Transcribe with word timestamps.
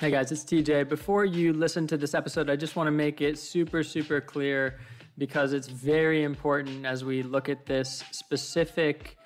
Hey 0.00 0.12
guys, 0.12 0.30
it's 0.30 0.44
TJ. 0.44 0.88
Before 0.88 1.24
you 1.24 1.52
listen 1.52 1.88
to 1.88 1.96
this 1.96 2.14
episode, 2.14 2.48
I 2.48 2.54
just 2.54 2.76
want 2.76 2.86
to 2.86 2.92
make 2.92 3.20
it 3.20 3.36
super, 3.36 3.82
super 3.82 4.20
clear 4.20 4.78
because 5.18 5.52
it's 5.52 5.66
very 5.66 6.22
important 6.22 6.86
as 6.86 7.04
we 7.04 7.24
look 7.24 7.48
at 7.48 7.66
this 7.66 8.04
specific 8.12 9.16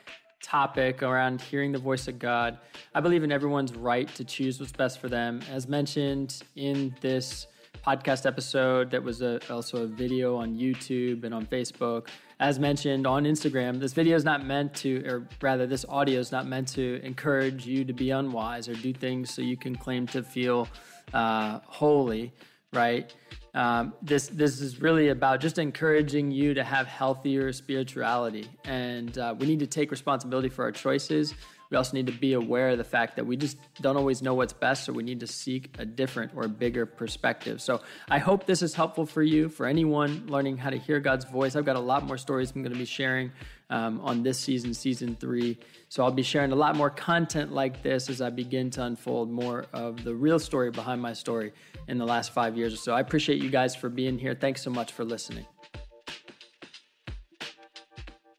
topic 0.43 1.03
around 1.03 1.43
hearing 1.43 1.73
the 1.73 1.79
voice 1.79 2.09
of 2.09 2.19
God. 2.19 2.57
I 2.95 3.03
believe 3.03 3.23
in 3.23 3.31
everyone's 3.31 3.75
right 3.75 4.09
to 4.15 4.25
choose 4.25 4.61
what's 4.61 4.73
best 4.73 4.99
for 4.99 5.11
them. 5.11 5.43
As 5.51 5.69
mentioned 5.69 6.43
in 6.57 6.97
this 7.03 7.49
podcast 7.87 8.25
episode 8.25 8.91
that 8.93 9.03
was 9.03 9.21
a, 9.21 9.41
also 9.53 9.83
a 9.83 9.87
video 9.87 10.37
on 10.37 10.55
YouTube 10.55 11.25
and 11.25 11.35
on 11.35 11.45
Facebook. 11.45 12.09
As 12.43 12.59
mentioned 12.59 13.07
on 13.07 13.23
Instagram, 13.23 13.79
this 13.79 13.93
video 13.93 14.17
is 14.17 14.25
not 14.25 14.45
meant 14.45 14.75
to, 14.83 15.07
or 15.07 15.29
rather, 15.41 15.65
this 15.65 15.85
audio 15.89 16.19
is 16.19 16.33
not 16.33 16.45
meant 16.45 16.67
to 16.75 17.01
encourage 17.05 17.69
you 17.69 17.85
to 17.85 17.93
be 17.93 18.11
unwise 18.11 18.69
or 18.69 18.75
do 18.75 18.93
things 18.93 19.33
so 19.33 19.43
you 19.43 19.57
can 19.57 19.77
claim 19.77 20.09
to 20.09 20.25
feel 20.25 20.67
uh, 21.15 21.61
holy, 21.67 22.33
right? 22.73 23.15
Um, 23.55 23.95
this 24.03 24.27
this 24.27 24.61
is 24.61 24.81
really 24.81 25.11
about 25.11 25.39
just 25.39 25.59
encouraging 25.59 26.33
you 26.33 26.53
to 26.55 26.65
have 26.65 26.89
healthier 26.89 27.53
spirituality, 27.53 28.51
and 28.65 29.17
uh, 29.19 29.37
we 29.39 29.47
need 29.47 29.61
to 29.61 29.69
take 29.69 29.93
responsibility 29.93 30.49
for 30.49 30.65
our 30.65 30.73
choices. 30.73 31.35
We 31.73 31.79
also 31.79 31.97
need 31.97 32.07
to 32.09 32.13
be 32.13 32.35
aware 32.35 32.69
of 32.69 32.79
the 32.79 32.85
fact 32.85 33.17
that 33.17 33.25
we 33.25 33.35
just 33.35 33.57
don't 33.81 33.97
always 33.97 34.21
know 34.21 34.35
what's 34.35 34.53
best, 34.53 34.85
so 34.85 34.93
we 34.93 35.03
need 35.03 35.21
to 35.21 35.27
seek 35.27 35.75
a 35.79 35.87
different 35.87 36.33
or 36.37 36.47
bigger 36.47 36.85
perspective. 36.85 37.63
So 37.63 37.81
I 38.11 38.19
hope 38.19 38.45
this 38.45 38.61
is 38.61 38.75
helpful 38.75 39.07
for 39.07 39.23
you, 39.23 39.49
for 39.49 39.65
anyone 39.65 40.27
learning 40.27 40.59
how 40.59 40.69
to 40.69 40.77
hear 40.77 41.01
God's 41.01 41.25
voice. 41.25 41.57
I've 41.57 41.65
got 41.65 41.77
a 41.77 41.81
lot 41.81 42.05
more 42.05 42.19
stories 42.19 42.53
I'm 42.55 42.63
going 42.63 42.75
to 42.75 42.79
be 42.79 42.85
sharing 42.85 43.33
um, 43.71 44.03
on 44.03 44.23
this 44.23 44.39
season, 44.39 44.75
season 44.75 45.17
three. 45.19 45.59
So 45.89 46.05
I'll 46.05 46.11
be 46.11 46.23
sharing 46.23 46.53
a 46.53 46.57
lot 46.57 46.77
more 46.77 46.91
content 46.91 47.55
like 47.55 47.83
this 47.83 48.11
as 48.11 48.21
I 48.21 48.29
begin 48.29 48.69
to 48.73 48.85
unfold 48.85 49.31
more 49.31 49.65
of 49.73 50.05
the 50.05 50.15
real 50.15 50.39
story 50.39 50.71
behind 50.71 51.01
my 51.01 51.15
story 51.15 51.55
in 51.89 51.97
the 51.97 52.05
last 52.05 52.35
five 52.35 52.55
years 52.55 52.75
or 52.75 52.77
so. 52.77 52.93
I 52.93 53.01
appreciate 53.01 53.43
you 53.43 53.49
guys 53.49 53.75
for 53.75 53.89
being 53.89 54.19
here. 54.19 54.35
Thanks 54.35 54.61
so 54.61 54.69
much 54.69 54.93
for 54.93 55.07
listening. 55.07 55.47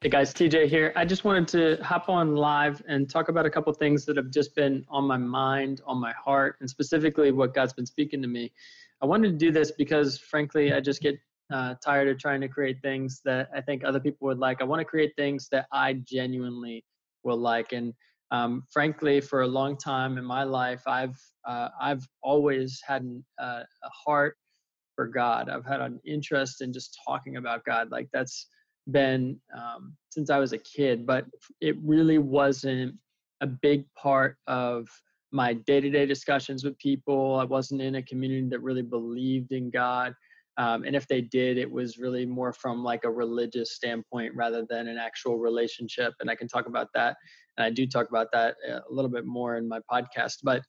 Hey 0.04 0.09
guys, 0.09 0.34
TJ 0.34 0.68
here. 0.68 0.92
I 0.98 1.06
just 1.06 1.23
wanted 1.23 1.48
to 1.48 1.82
hop 1.82 2.09
on 2.09 2.36
live 2.36 2.84
and 2.90 3.09
talk 3.09 3.30
about 3.30 3.46
a 3.46 3.50
couple 3.50 3.72
things 3.72 4.04
that 4.04 4.18
have 4.18 4.32
just 4.32 4.54
been 4.54 4.84
on 4.90 5.06
my 5.06 5.16
mind, 5.16 5.80
on 5.86 5.98
my 5.98 6.12
heart, 6.12 6.58
and 6.59 6.70
specifically 6.70 7.32
what 7.32 7.54
God's 7.54 7.72
been 7.72 7.86
speaking 7.86 8.22
to 8.22 8.28
me. 8.28 8.52
I 9.02 9.06
wanted 9.06 9.30
to 9.31 9.38
do 9.38 9.50
this 9.50 9.72
because, 9.72 10.18
frankly, 10.18 10.74
I 10.74 10.81
just 10.81 11.02
get 11.02 11.16
uh, 11.54 11.76
tired 11.81 12.09
of 12.09 12.20
trying 12.20 12.42
to 12.42 12.50
create 12.50 12.81
things 12.81 13.22
that 13.24 13.48
I 13.56 13.62
think 13.62 13.86
other 13.86 14.02
people 14.02 14.28
would 14.28 14.40
like. 14.40 14.59
I 14.59 14.66
want 14.66 14.81
to 14.81 14.86
create 14.86 15.14
things 15.16 15.48
that 15.54 15.68
I 15.72 15.94
genuinely 15.94 16.84
will 17.24 17.38
like. 17.38 17.72
And 17.72 17.94
um, 18.30 18.66
frankly, 18.74 19.22
for 19.22 19.44
a 19.44 19.48
long 19.48 19.78
time 19.78 20.18
in 20.18 20.26
my 20.26 20.44
life, 20.44 20.84
I've 20.86 21.18
uh, 21.48 21.70
I've 21.80 22.06
always 22.22 22.81
had 22.86 23.04
an, 23.04 23.24
uh, 23.42 23.64
a 23.86 23.90
heart 23.90 24.36
for 24.98 25.08
God. 25.08 25.48
I've 25.48 25.66
had 25.66 25.80
an 25.80 26.02
interest 26.06 26.59
in 26.59 26.74
just 26.74 27.00
talking 27.08 27.38
about 27.38 27.64
God. 27.64 27.90
Like 27.90 28.09
that's 28.12 28.48
been 28.92 29.39
um, 29.56 29.95
since 30.09 30.30
I 30.30 30.38
was 30.38 30.53
a 30.53 30.58
kid, 30.58 31.06
but 31.06 31.26
it 31.62 31.76
really 31.84 32.17
wasn't 32.17 32.95
a 33.42 33.48
big 33.48 33.86
part 33.95 34.38
of 34.48 34.88
my 35.31 35.53
day 35.53 35.81
to 35.81 35.90
day 35.90 36.06
discussions 36.06 36.64
with 36.64 36.78
people. 36.78 37.36
I 37.36 37.44
wasn't 37.44 37.81
in 37.81 37.95
a 37.95 38.03
community 38.03 38.48
that 38.50 38.59
really 38.59 38.81
believed 38.81 39.52
in 39.52 39.70
God. 39.70 40.14
Um, 40.58 40.84
and 40.84 40.95
if 40.95 41.08
they 41.08 41.22
did, 41.22 41.58
it 41.58 41.70
was 41.70 41.98
really 41.98 42.28
more 42.28 42.53
from 42.53 42.84
like 42.84 43.06
a 43.06 43.09
religious 43.09 43.73
standpoint 43.73 44.34
rather 44.36 44.64
than 44.70 44.88
an 44.88 44.97
actual 45.00 45.40
relationship. 45.40 46.14
And 46.20 46.30
I 46.30 46.36
can 46.36 46.47
talk 46.47 46.68
about 46.68 46.90
that. 46.94 47.18
And 47.58 47.66
I 47.66 47.72
do 47.72 47.88
talk 47.88 48.08
about 48.09 48.28
that 48.34 48.56
uh, 48.70 48.80
a 48.88 48.94
little 48.94 49.09
bit 49.09 49.25
more 49.25 49.58
in 49.58 49.68
my 49.68 49.80
podcast. 49.92 50.38
But 50.44 50.62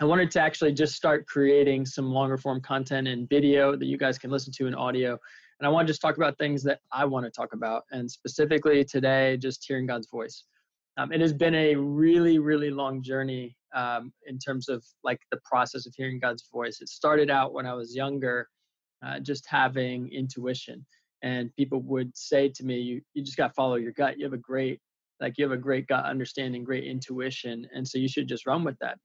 I 0.00 0.06
wanted 0.06 0.30
to 0.32 0.40
actually 0.40 0.72
just 0.72 0.94
start 0.94 1.26
creating 1.26 1.84
some 1.84 2.10
longer 2.10 2.38
form 2.38 2.62
content 2.62 3.06
and 3.06 3.28
video 3.28 3.76
that 3.76 3.84
you 3.84 3.98
guys 3.98 4.18
can 4.18 4.30
listen 4.30 4.52
to 4.56 4.66
in 4.66 4.74
audio 4.74 5.18
and 5.62 5.68
I 5.68 5.70
want 5.70 5.86
to 5.86 5.92
just 5.92 6.02
talk 6.02 6.16
about 6.16 6.36
things 6.38 6.64
that 6.64 6.80
I 6.90 7.04
want 7.04 7.24
to 7.24 7.30
talk 7.30 7.52
about. 7.52 7.84
And 7.92 8.10
specifically 8.10 8.84
today, 8.84 9.36
just 9.36 9.64
hearing 9.64 9.86
God's 9.86 10.08
voice. 10.10 10.42
Um, 10.96 11.12
it 11.12 11.20
has 11.20 11.32
been 11.32 11.54
a 11.54 11.76
really, 11.76 12.40
really 12.40 12.72
long 12.72 13.00
journey 13.00 13.56
um, 13.72 14.12
in 14.26 14.40
terms 14.40 14.68
of 14.68 14.84
like 15.04 15.20
the 15.30 15.38
process 15.44 15.86
of 15.86 15.94
hearing 15.96 16.18
God's 16.18 16.48
voice. 16.52 16.80
It 16.80 16.88
started 16.88 17.30
out 17.30 17.52
when 17.52 17.64
I 17.64 17.74
was 17.74 17.94
younger, 17.94 18.48
uh, 19.06 19.20
just 19.20 19.46
having 19.48 20.12
intuition. 20.12 20.84
And 21.22 21.54
people 21.54 21.80
would 21.82 22.10
say 22.16 22.48
to 22.48 22.64
me, 22.64 22.80
you, 22.80 23.00
you 23.14 23.22
just 23.22 23.36
got 23.36 23.46
to 23.46 23.54
follow 23.54 23.76
your 23.76 23.92
gut. 23.92 24.18
You 24.18 24.24
have 24.24 24.32
a 24.32 24.38
great, 24.38 24.80
like, 25.20 25.38
you 25.38 25.44
have 25.44 25.52
a 25.52 25.56
great 25.56 25.86
gut 25.86 26.04
understanding, 26.04 26.64
great 26.64 26.88
intuition. 26.88 27.68
And 27.72 27.86
so 27.86 27.98
you 27.98 28.08
should 28.08 28.26
just 28.26 28.48
run 28.48 28.64
with 28.64 28.78
that. 28.80 28.98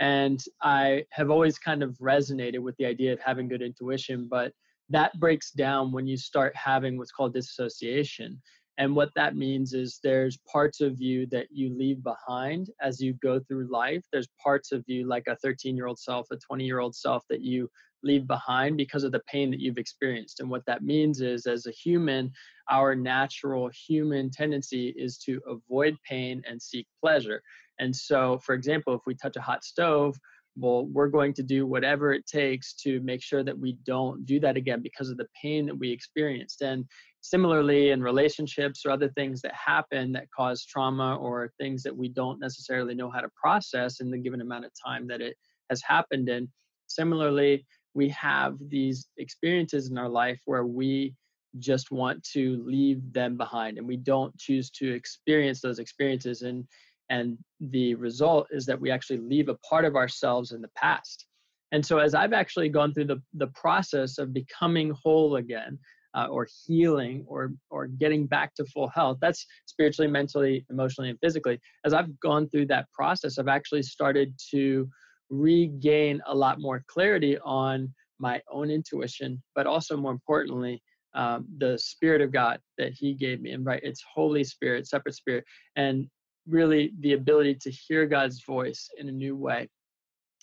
And 0.00 0.42
I 0.60 1.04
have 1.12 1.30
always 1.30 1.56
kind 1.56 1.84
of 1.84 1.96
resonated 1.98 2.58
with 2.58 2.76
the 2.78 2.86
idea 2.86 3.12
of 3.12 3.20
having 3.20 3.46
good 3.46 3.62
intuition, 3.62 4.26
but 4.28 4.52
that 4.90 5.18
breaks 5.18 5.52
down 5.52 5.92
when 5.92 6.06
you 6.06 6.16
start 6.16 6.54
having 6.56 6.98
what's 6.98 7.12
called 7.12 7.32
dissociation. 7.34 8.40
And 8.78 8.96
what 8.96 9.10
that 9.14 9.36
means 9.36 9.74
is 9.74 10.00
there's 10.02 10.38
parts 10.50 10.80
of 10.80 11.00
you 11.00 11.26
that 11.26 11.48
you 11.50 11.76
leave 11.76 12.02
behind 12.02 12.70
as 12.80 13.00
you 13.00 13.12
go 13.22 13.38
through 13.38 13.70
life. 13.70 14.02
There's 14.10 14.28
parts 14.42 14.72
of 14.72 14.82
you, 14.86 15.06
like 15.06 15.24
a 15.28 15.36
13 15.36 15.76
year 15.76 15.86
old 15.86 15.98
self, 15.98 16.26
a 16.32 16.36
20 16.36 16.64
year 16.64 16.78
old 16.78 16.94
self, 16.94 17.22
that 17.28 17.42
you 17.42 17.68
leave 18.02 18.26
behind 18.26 18.78
because 18.78 19.04
of 19.04 19.12
the 19.12 19.20
pain 19.30 19.50
that 19.50 19.60
you've 19.60 19.76
experienced. 19.76 20.40
And 20.40 20.48
what 20.48 20.64
that 20.66 20.82
means 20.82 21.20
is, 21.20 21.46
as 21.46 21.66
a 21.66 21.72
human, 21.72 22.32
our 22.70 22.94
natural 22.94 23.68
human 23.68 24.30
tendency 24.30 24.94
is 24.96 25.18
to 25.18 25.40
avoid 25.46 25.96
pain 26.08 26.42
and 26.48 26.60
seek 26.60 26.86
pleasure. 27.02 27.42
And 27.78 27.94
so, 27.94 28.38
for 28.44 28.54
example, 28.54 28.94
if 28.94 29.02
we 29.06 29.14
touch 29.14 29.36
a 29.36 29.42
hot 29.42 29.62
stove, 29.62 30.16
well, 30.56 30.86
we're 30.86 31.08
going 31.08 31.32
to 31.34 31.42
do 31.42 31.66
whatever 31.66 32.12
it 32.12 32.26
takes 32.26 32.74
to 32.74 33.00
make 33.00 33.22
sure 33.22 33.42
that 33.44 33.58
we 33.58 33.78
don't 33.84 34.26
do 34.26 34.40
that 34.40 34.56
again 34.56 34.80
because 34.82 35.10
of 35.10 35.16
the 35.16 35.26
pain 35.40 35.66
that 35.66 35.78
we 35.78 35.90
experienced. 35.90 36.62
And 36.62 36.84
similarly, 37.20 37.90
in 37.90 38.02
relationships 38.02 38.82
or 38.84 38.90
other 38.90 39.08
things 39.10 39.40
that 39.42 39.54
happen 39.54 40.12
that 40.12 40.30
cause 40.36 40.64
trauma 40.64 41.16
or 41.16 41.52
things 41.58 41.82
that 41.84 41.96
we 41.96 42.08
don't 42.08 42.40
necessarily 42.40 42.94
know 42.94 43.10
how 43.10 43.20
to 43.20 43.28
process 43.40 44.00
in 44.00 44.10
the 44.10 44.18
given 44.18 44.40
amount 44.40 44.64
of 44.64 44.72
time 44.84 45.06
that 45.08 45.20
it 45.20 45.36
has 45.70 45.82
happened 45.82 46.28
in, 46.28 46.48
similarly, 46.86 47.64
we 47.94 48.08
have 48.10 48.56
these 48.68 49.08
experiences 49.18 49.90
in 49.90 49.98
our 49.98 50.08
life 50.08 50.40
where 50.44 50.66
we 50.66 51.14
just 51.58 51.90
want 51.90 52.22
to 52.22 52.62
leave 52.64 53.00
them 53.12 53.36
behind 53.36 53.76
and 53.76 53.86
we 53.86 53.96
don't 53.96 54.36
choose 54.38 54.70
to 54.70 54.92
experience 54.92 55.60
those 55.60 55.80
experiences 55.80 56.42
and 56.42 56.64
and 57.10 57.36
the 57.58 57.94
result 57.96 58.46
is 58.50 58.64
that 58.66 58.80
we 58.80 58.90
actually 58.90 59.18
leave 59.18 59.48
a 59.48 59.56
part 59.56 59.84
of 59.84 59.96
ourselves 59.96 60.52
in 60.52 60.62
the 60.62 60.70
past. 60.76 61.26
And 61.72 61.84
so, 61.84 61.98
as 61.98 62.14
I've 62.14 62.32
actually 62.32 62.68
gone 62.68 62.94
through 62.94 63.06
the, 63.06 63.22
the 63.34 63.48
process 63.48 64.18
of 64.18 64.32
becoming 64.32 64.90
whole 64.90 65.36
again, 65.36 65.78
uh, 66.16 66.26
or 66.26 66.48
healing, 66.66 67.24
or 67.28 67.52
or 67.70 67.86
getting 67.86 68.26
back 68.26 68.54
to 68.54 68.64
full 68.64 68.88
health, 68.88 69.18
that's 69.20 69.46
spiritually, 69.66 70.10
mentally, 70.10 70.64
emotionally, 70.70 71.10
and 71.10 71.18
physically. 71.20 71.60
As 71.84 71.92
I've 71.92 72.18
gone 72.20 72.48
through 72.48 72.66
that 72.66 72.86
process, 72.92 73.38
I've 73.38 73.48
actually 73.48 73.82
started 73.82 74.34
to 74.50 74.88
regain 75.28 76.20
a 76.26 76.34
lot 76.34 76.60
more 76.60 76.84
clarity 76.88 77.38
on 77.44 77.92
my 78.18 78.40
own 78.50 78.70
intuition, 78.70 79.40
but 79.54 79.66
also 79.66 79.96
more 79.96 80.12
importantly, 80.12 80.82
um, 81.14 81.46
the 81.58 81.78
Spirit 81.78 82.20
of 82.20 82.32
God 82.32 82.58
that 82.78 82.92
He 82.92 83.14
gave 83.14 83.40
me. 83.40 83.52
And 83.52 83.64
right, 83.64 83.80
it's 83.82 84.02
Holy 84.12 84.42
Spirit, 84.42 84.88
separate 84.88 85.14
Spirit, 85.14 85.44
and 85.76 86.08
really 86.46 86.92
the 87.00 87.12
ability 87.12 87.56
to 87.62 87.70
hear 87.70 88.06
God's 88.06 88.42
voice 88.44 88.88
in 88.98 89.08
a 89.08 89.12
new 89.12 89.36
way. 89.36 89.68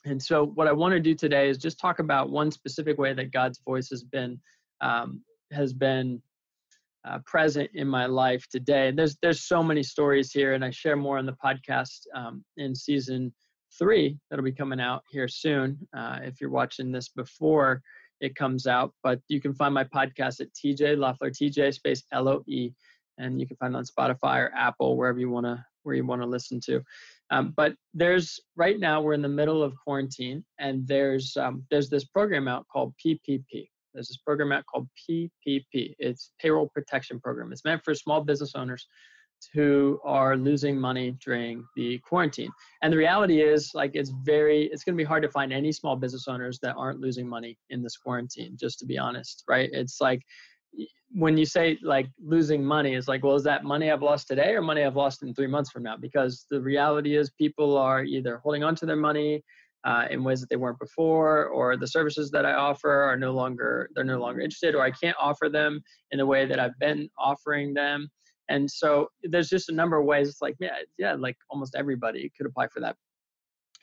And 0.06 0.22
so, 0.22 0.46
what 0.46 0.68
I 0.68 0.72
want 0.72 0.94
to 0.94 1.00
do 1.00 1.14
today 1.14 1.50
is 1.50 1.58
just 1.58 1.80
talk 1.80 2.00
about 2.00 2.30
one 2.30 2.52
specific 2.52 2.98
way 2.98 3.14
that 3.14 3.32
God's 3.32 3.60
voice 3.60 3.90
has 3.90 4.04
been 4.04 4.40
um, 4.82 5.22
has 5.52 5.74
been 5.74 6.22
uh, 7.08 7.20
present 7.26 7.70
in 7.74 7.88
my 7.88 8.06
life 8.06 8.46
today. 8.50 8.90
And 8.90 8.98
there's 8.98 9.18
there's 9.22 9.48
so 9.48 9.64
many 9.64 9.84
stories 9.84 10.32
here, 10.32 10.54
and 10.54 10.64
I 10.64 10.72
share 10.72 10.96
more 10.96 11.18
on 11.18 11.26
the 11.26 11.36
podcast 11.44 12.02
um, 12.16 12.44
in 12.58 12.76
season 12.76 13.34
three 13.78 14.18
that'll 14.30 14.46
be 14.46 14.52
coming 14.52 14.80
out 14.80 15.04
here 15.10 15.28
soon. 15.28 15.78
Uh, 15.96 16.20
if 16.24 16.40
you're 16.40 16.50
watching 16.50 16.92
this 16.92 17.10
before 17.10 17.82
it 18.20 18.36
comes 18.36 18.66
out, 18.66 18.94
but 19.04 19.20
you 19.28 19.40
can 19.40 19.54
find 19.54 19.74
my 19.74 19.84
podcast 19.84 20.42
at 20.42 20.54
TJ 20.54 20.98
Loeffler 20.98 21.32
TJ 21.32 21.74
space 21.74 22.04
L 22.12 22.28
O 22.28 22.44
E, 22.48 22.72
and 23.18 23.40
you 23.40 23.48
can 23.48 23.58
find 23.58 23.76
it 23.76 23.78
on 23.78 23.86
Spotify 23.86 24.40
or 24.40 24.52
Apple 24.56 24.98
wherever 24.98 25.20
you 25.20 25.30
want 25.30 25.46
to 25.46 25.64
where 25.88 25.96
you 25.96 26.06
want 26.06 26.22
to 26.22 26.28
listen 26.28 26.60
to. 26.66 26.84
Um, 27.32 27.54
but 27.58 27.74
there's 27.94 28.40
right 28.56 28.80
now 28.80 29.02
we're 29.02 29.14
in 29.14 29.22
the 29.22 29.28
middle 29.28 29.64
of 29.64 29.74
quarantine, 29.84 30.46
and 30.60 30.88
there's 30.88 31.36
um, 31.38 31.64
there's 31.72 31.90
this 31.90 32.06
program 32.06 32.48
out 32.48 32.66
called 32.72 32.94
PPP. 33.04 33.70
There's 33.94 34.10
this 34.10 34.18
program 34.18 34.52
out 34.52 34.66
called 34.66 34.88
PPP. 35.10 35.96
It's 35.98 36.32
payroll 36.40 36.70
protection 36.74 37.20
program. 37.20 37.52
It's 37.52 37.66
meant 37.66 37.84
for 37.84 37.96
small 37.96 38.22
business 38.22 38.54
owners 38.54 38.86
who 39.54 40.00
are 40.04 40.36
losing 40.36 40.80
money 40.80 41.16
during 41.24 41.64
the 41.76 42.00
quarantine. 42.00 42.50
And 42.82 42.92
the 42.92 42.98
reality 42.98 43.42
is, 43.42 43.72
like, 43.74 43.92
it's 43.94 44.12
very, 44.24 44.66
it's 44.66 44.84
going 44.84 44.96
to 44.96 45.02
be 45.02 45.06
hard 45.06 45.24
to 45.24 45.30
find 45.30 45.54
any 45.54 45.72
small 45.72 45.96
business 45.96 46.28
owners 46.28 46.60
that 46.64 46.76
aren't 46.76 47.00
losing 47.00 47.28
money 47.28 47.58
in 47.70 47.84
this 47.84 47.98
quarantine. 47.98 48.58
Just 48.60 48.80
to 48.80 48.86
be 48.86 48.98
honest, 48.98 49.44
right? 49.48 49.70
It's 49.72 50.02
like 50.02 50.22
when 51.18 51.36
you 51.36 51.46
say 51.46 51.80
like 51.82 52.08
losing 52.24 52.64
money 52.64 52.94
it's 52.94 53.08
like 53.08 53.24
well 53.24 53.36
is 53.36 53.44
that 53.44 53.64
money 53.64 53.90
i've 53.90 54.04
lost 54.04 54.28
today 54.28 54.54
or 54.54 54.62
money 54.62 54.84
i've 54.84 54.96
lost 54.96 55.24
in 55.24 55.34
three 55.34 55.48
months 55.48 55.72
from 55.72 55.82
now 55.82 55.98
because 55.98 56.46
the 56.52 56.62
reality 56.62 57.16
is 57.16 57.32
people 57.32 57.76
are 57.76 58.04
either 58.04 58.38
holding 58.38 58.64
on 58.64 58.76
to 58.76 58.86
their 58.86 58.96
money 58.96 59.44
uh, 59.84 60.06
in 60.12 60.24
ways 60.24 60.42
that 60.42 60.50
they 60.50 60.58
weren't 60.58 60.80
before, 60.80 61.46
or 61.46 61.78
the 61.78 61.88
services 61.88 62.30
that 62.32 62.46
I 62.46 62.54
offer 62.54 62.92
are 62.92 63.16
no 63.16 63.32
longer 63.32 63.90
they're 63.96 64.04
no 64.04 64.20
longer 64.20 64.42
interested, 64.42 64.76
or 64.76 64.82
I 64.82 64.92
can't 64.92 65.16
offer 65.20 65.48
them 65.48 65.82
in 66.12 66.18
the 66.18 66.26
way 66.26 66.46
that 66.46 66.60
I've 66.60 66.78
been 66.80 67.10
offering 67.18 67.74
them. 67.74 68.10
And 68.50 68.70
so 68.70 69.08
there's 69.24 69.48
just 69.48 69.70
a 69.70 69.74
number 69.74 69.98
of 69.98 70.06
ways. 70.06 70.28
It's 70.28 70.42
like 70.42 70.56
yeah, 70.60 70.80
yeah, 70.98 71.14
like 71.14 71.38
almost 71.50 71.74
everybody 71.76 72.32
could 72.36 72.48
apply 72.48 72.68
for 72.68 72.82
that. 72.82 72.98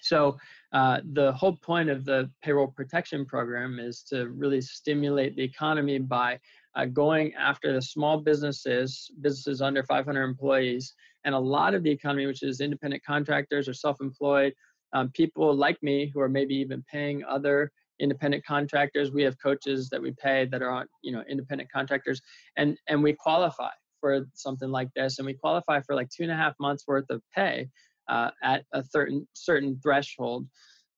So 0.01 0.37
uh, 0.73 1.01
the 1.15 1.33
whole 1.33 1.57
point 1.57 1.89
of 1.89 2.05
the 2.05 2.31
payroll 2.43 2.67
protection 2.67 3.25
program 3.25 3.79
is 3.79 4.03
to 4.11 4.29
really 4.29 4.61
stimulate 4.61 5.37
the 5.37 5.43
economy 5.43 5.99
by 5.99 6.39
uh, 6.77 6.85
going 6.87 7.35
after 7.35 7.73
the 7.73 7.83
small 7.83 8.19
businesses, 8.19 9.11
businesses 9.21 9.63
under 9.63 9.83
500 9.83 10.23
employees, 10.23 10.95
and 11.25 11.35
a 11.35 11.39
lot 11.39 11.75
of 11.75 11.83
the 11.83 11.91
economy, 11.91 12.27
which 12.27 12.43
is 12.43 12.61
independent 12.61 13.03
contractors 13.05 13.69
or 13.69 13.75
self-employed 13.75 14.53
um, 14.95 15.11
people 15.11 15.55
like 15.55 15.83
me 15.83 16.11
who 16.13 16.21
are 16.21 16.29
maybe 16.29 16.55
even 16.55 16.83
paying 16.91 17.25
other 17.25 17.71
independent 18.01 18.45
contractors. 18.45 19.11
We 19.11 19.23
have 19.25 19.37
coaches 19.43 19.89
that 19.91 20.01
we 20.01 20.13
pay 20.13 20.47
that 20.47 20.63
are 20.63 20.71
on, 20.71 20.87
you 21.03 21.13
know, 21.13 21.23
independent 21.29 21.71
contractors, 21.71 22.21
and 22.57 22.79
and 22.89 23.03
we 23.03 23.13
qualify 23.13 23.71
for 24.01 24.27
something 24.35 24.71
like 24.71 24.89
this, 24.95 25.19
and 25.19 25.27
we 25.27 25.35
qualify 25.35 25.81
for 25.81 25.95
like 25.95 26.09
two 26.11 26.23
and 26.23 26.33
a 26.33 26.37
half 26.37 26.55
months 26.61 26.85
worth 26.87 27.11
of 27.11 27.21
pay 27.35 27.69
uh, 28.09 28.31
at 28.43 28.65
a 28.73 28.83
certain 28.83 29.27
certain 29.35 29.79
threshold. 29.83 30.47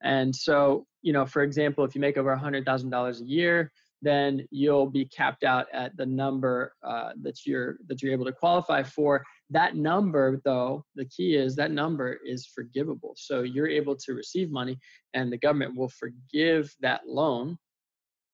And 0.02 0.34
so, 0.36 0.86
you 1.00 1.12
know, 1.12 1.24
for 1.24 1.42
example, 1.42 1.82
if 1.84 1.94
you 1.94 2.00
make 2.00 2.18
over 2.18 2.32
a 2.32 2.38
hundred 2.38 2.66
thousand 2.66 2.90
dollars 2.90 3.22
a 3.22 3.24
year, 3.24 3.72
then 4.02 4.46
you'll 4.50 4.90
be 4.90 5.06
capped 5.06 5.42
out 5.42 5.66
at 5.72 5.96
the 5.96 6.06
number 6.06 6.74
uh, 6.82 7.10
that 7.22 7.46
you're 7.46 7.78
that 7.88 8.02
you're 8.02 8.12
able 8.12 8.26
to 8.26 8.32
qualify 8.32 8.82
for 8.82 9.24
that 9.50 9.76
number, 9.76 10.40
though, 10.44 10.84
the 10.96 11.04
key 11.04 11.36
is 11.36 11.54
that 11.56 11.70
number 11.70 12.18
is 12.24 12.46
forgivable. 12.46 13.14
So 13.16 13.42
you're 13.42 13.68
able 13.68 13.96
to 13.96 14.12
receive 14.12 14.50
money, 14.50 14.78
and 15.14 15.32
the 15.32 15.38
government 15.38 15.76
will 15.76 15.88
forgive 15.88 16.74
that 16.80 17.02
loan, 17.06 17.56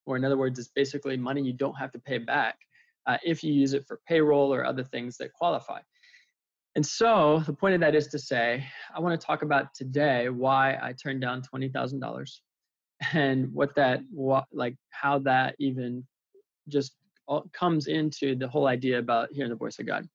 or 0.07 0.17
in 0.17 0.25
other 0.25 0.39
words, 0.39 0.59
it's 0.59 0.71
basically 0.75 1.17
money 1.17 1.43
you 1.43 1.53
don't 1.53 1.79
have 1.79 1.93
to 1.93 1.99
pay 1.99 2.19
back 2.19 2.57
uh, 3.07 3.19
if 3.25 3.45
you 3.45 3.53
use 3.53 3.75
it 3.75 3.85
for 3.87 4.01
payroll 4.09 4.53
or 4.53 4.65
other 4.65 4.85
things 4.85 5.17
that 5.19 5.33
qualify. 5.33 5.81
And 6.75 6.85
so 6.85 7.43
the 7.47 7.53
point 7.53 7.75
of 7.75 7.81
that 7.83 7.95
is 7.95 8.07
to 8.09 8.19
say, 8.19 8.65
I 8.95 9.01
want 9.01 9.21
to 9.21 9.27
talk 9.27 9.43
about 9.43 9.75
today 9.75 10.31
why 10.31 10.79
I 10.83 10.95
turned 10.95 11.21
down 11.21 11.43
twenty 11.43 11.69
thousand 11.69 12.01
dollars, 12.01 12.41
and 13.13 13.53
what 13.53 13.75
that 13.75 14.01
what 14.11 14.47
like 14.53 14.77
how 14.91 15.19
that 15.21 15.57
even 15.59 16.05
just 16.69 16.95
comes 17.53 17.87
into 17.87 18.35
the 18.35 18.49
whole 18.49 18.67
idea 18.67 18.99
about 18.99 19.29
hearing 19.33 19.51
the 19.51 19.57
voice 19.57 19.79
of 19.79 19.87
God. 19.87 20.09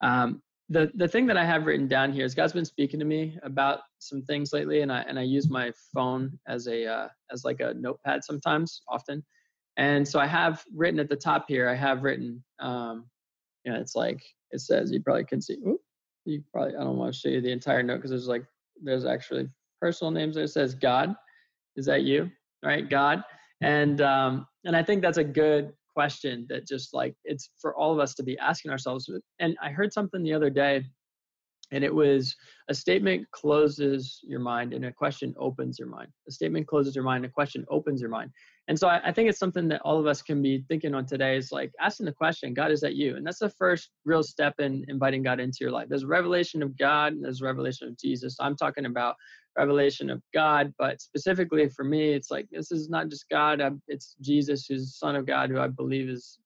Um, 0.00 0.42
the 0.68 0.90
the 0.94 1.08
thing 1.08 1.26
that 1.26 1.36
I 1.36 1.44
have 1.44 1.66
written 1.66 1.88
down 1.88 2.12
here 2.12 2.24
is 2.24 2.34
God's 2.34 2.52
been 2.52 2.64
speaking 2.64 3.00
to 3.00 3.06
me 3.06 3.38
about 3.42 3.80
some 3.98 4.22
things 4.22 4.52
lately, 4.52 4.82
and 4.82 4.92
I 4.92 5.00
and 5.02 5.18
I 5.18 5.22
use 5.22 5.50
my 5.50 5.72
phone 5.92 6.38
as 6.46 6.68
a 6.68 6.86
uh, 6.86 7.08
as 7.32 7.44
like 7.44 7.60
a 7.60 7.74
notepad 7.74 8.24
sometimes, 8.24 8.82
often. 8.88 9.24
And 9.76 10.06
so 10.06 10.20
I 10.20 10.26
have 10.26 10.64
written 10.74 11.00
at 11.00 11.08
the 11.08 11.16
top 11.16 11.46
here. 11.48 11.68
I 11.68 11.74
have 11.74 12.02
written, 12.02 12.42
um, 12.58 13.06
you 13.64 13.72
know, 13.72 13.80
it's 13.80 13.96
like 13.96 14.22
it 14.52 14.60
says. 14.60 14.92
You 14.92 15.02
probably 15.02 15.24
can 15.24 15.40
see. 15.40 15.58
You 16.24 16.42
probably 16.52 16.76
I 16.76 16.84
don't 16.84 16.96
want 16.96 17.14
to 17.14 17.18
show 17.18 17.28
you 17.28 17.40
the 17.40 17.52
entire 17.52 17.82
note 17.82 17.96
because 17.96 18.10
there's 18.10 18.28
like 18.28 18.44
there's 18.82 19.04
actually 19.04 19.48
personal 19.80 20.12
names 20.12 20.36
there. 20.36 20.44
It 20.44 20.48
says 20.48 20.74
God. 20.74 21.16
Is 21.76 21.86
that 21.86 22.02
you? 22.02 22.30
Right, 22.62 22.88
God. 22.88 23.22
And 23.62 24.00
um, 24.00 24.46
and 24.64 24.76
I 24.76 24.82
think 24.82 25.02
that's 25.02 25.18
a 25.18 25.24
good 25.24 25.72
question 25.94 26.46
that 26.48 26.66
just 26.66 26.94
like 26.94 27.14
it's 27.24 27.50
for 27.60 27.74
all 27.76 27.92
of 27.92 27.98
us 27.98 28.14
to 28.14 28.22
be 28.22 28.38
asking 28.38 28.70
ourselves. 28.70 29.10
And 29.38 29.56
I 29.62 29.70
heard 29.70 29.92
something 29.92 30.22
the 30.22 30.32
other 30.32 30.50
day, 30.50 30.84
and 31.72 31.84
it 31.84 31.94
was 31.94 32.34
a 32.68 32.74
statement 32.74 33.30
closes 33.30 34.20
your 34.22 34.40
mind 34.40 34.72
and 34.72 34.84
a 34.84 34.92
question 34.92 35.34
opens 35.38 35.78
your 35.78 35.88
mind. 35.88 36.08
A 36.28 36.32
statement 36.32 36.66
closes 36.66 36.94
your 36.94 37.04
mind, 37.04 37.24
a 37.24 37.28
question 37.28 37.64
opens 37.68 38.00
your 38.00 38.10
mind. 38.10 38.30
And 38.68 38.78
so 38.78 38.88
I, 38.88 39.00
I 39.04 39.12
think 39.12 39.28
it's 39.28 39.38
something 39.38 39.68
that 39.68 39.80
all 39.82 39.98
of 39.98 40.06
us 40.06 40.22
can 40.22 40.42
be 40.42 40.64
thinking 40.68 40.94
on 40.94 41.06
today 41.06 41.36
is 41.36 41.52
like 41.52 41.72
asking 41.80 42.06
the 42.06 42.12
question, 42.12 42.54
God, 42.54 42.70
is 42.70 42.80
that 42.80 42.94
you? 42.94 43.16
And 43.16 43.26
that's 43.26 43.38
the 43.38 43.50
first 43.50 43.90
real 44.04 44.22
step 44.22 44.54
in 44.58 44.84
inviting 44.88 45.22
God 45.22 45.40
into 45.40 45.58
your 45.60 45.70
life. 45.70 45.88
There's 45.88 46.04
revelation 46.04 46.62
of 46.62 46.76
God 46.78 47.12
and 47.12 47.24
there's 47.24 47.42
revelation 47.42 47.88
of 47.88 47.98
Jesus. 47.98 48.36
I'm 48.40 48.56
talking 48.56 48.86
about 48.86 49.16
revelation 49.58 50.10
of 50.10 50.22
God, 50.32 50.72
but 50.78 51.00
specifically 51.00 51.68
for 51.68 51.84
me, 51.84 52.12
it's 52.12 52.30
like 52.30 52.46
this 52.50 52.70
is 52.70 52.88
not 52.88 53.08
just 53.08 53.28
God, 53.28 53.60
it's 53.88 54.16
Jesus, 54.20 54.66
who's 54.66 54.96
Son 54.96 55.16
of 55.16 55.26
God, 55.26 55.50
who 55.50 55.58
I 55.58 55.68
believe 55.68 56.08
is 56.08 56.38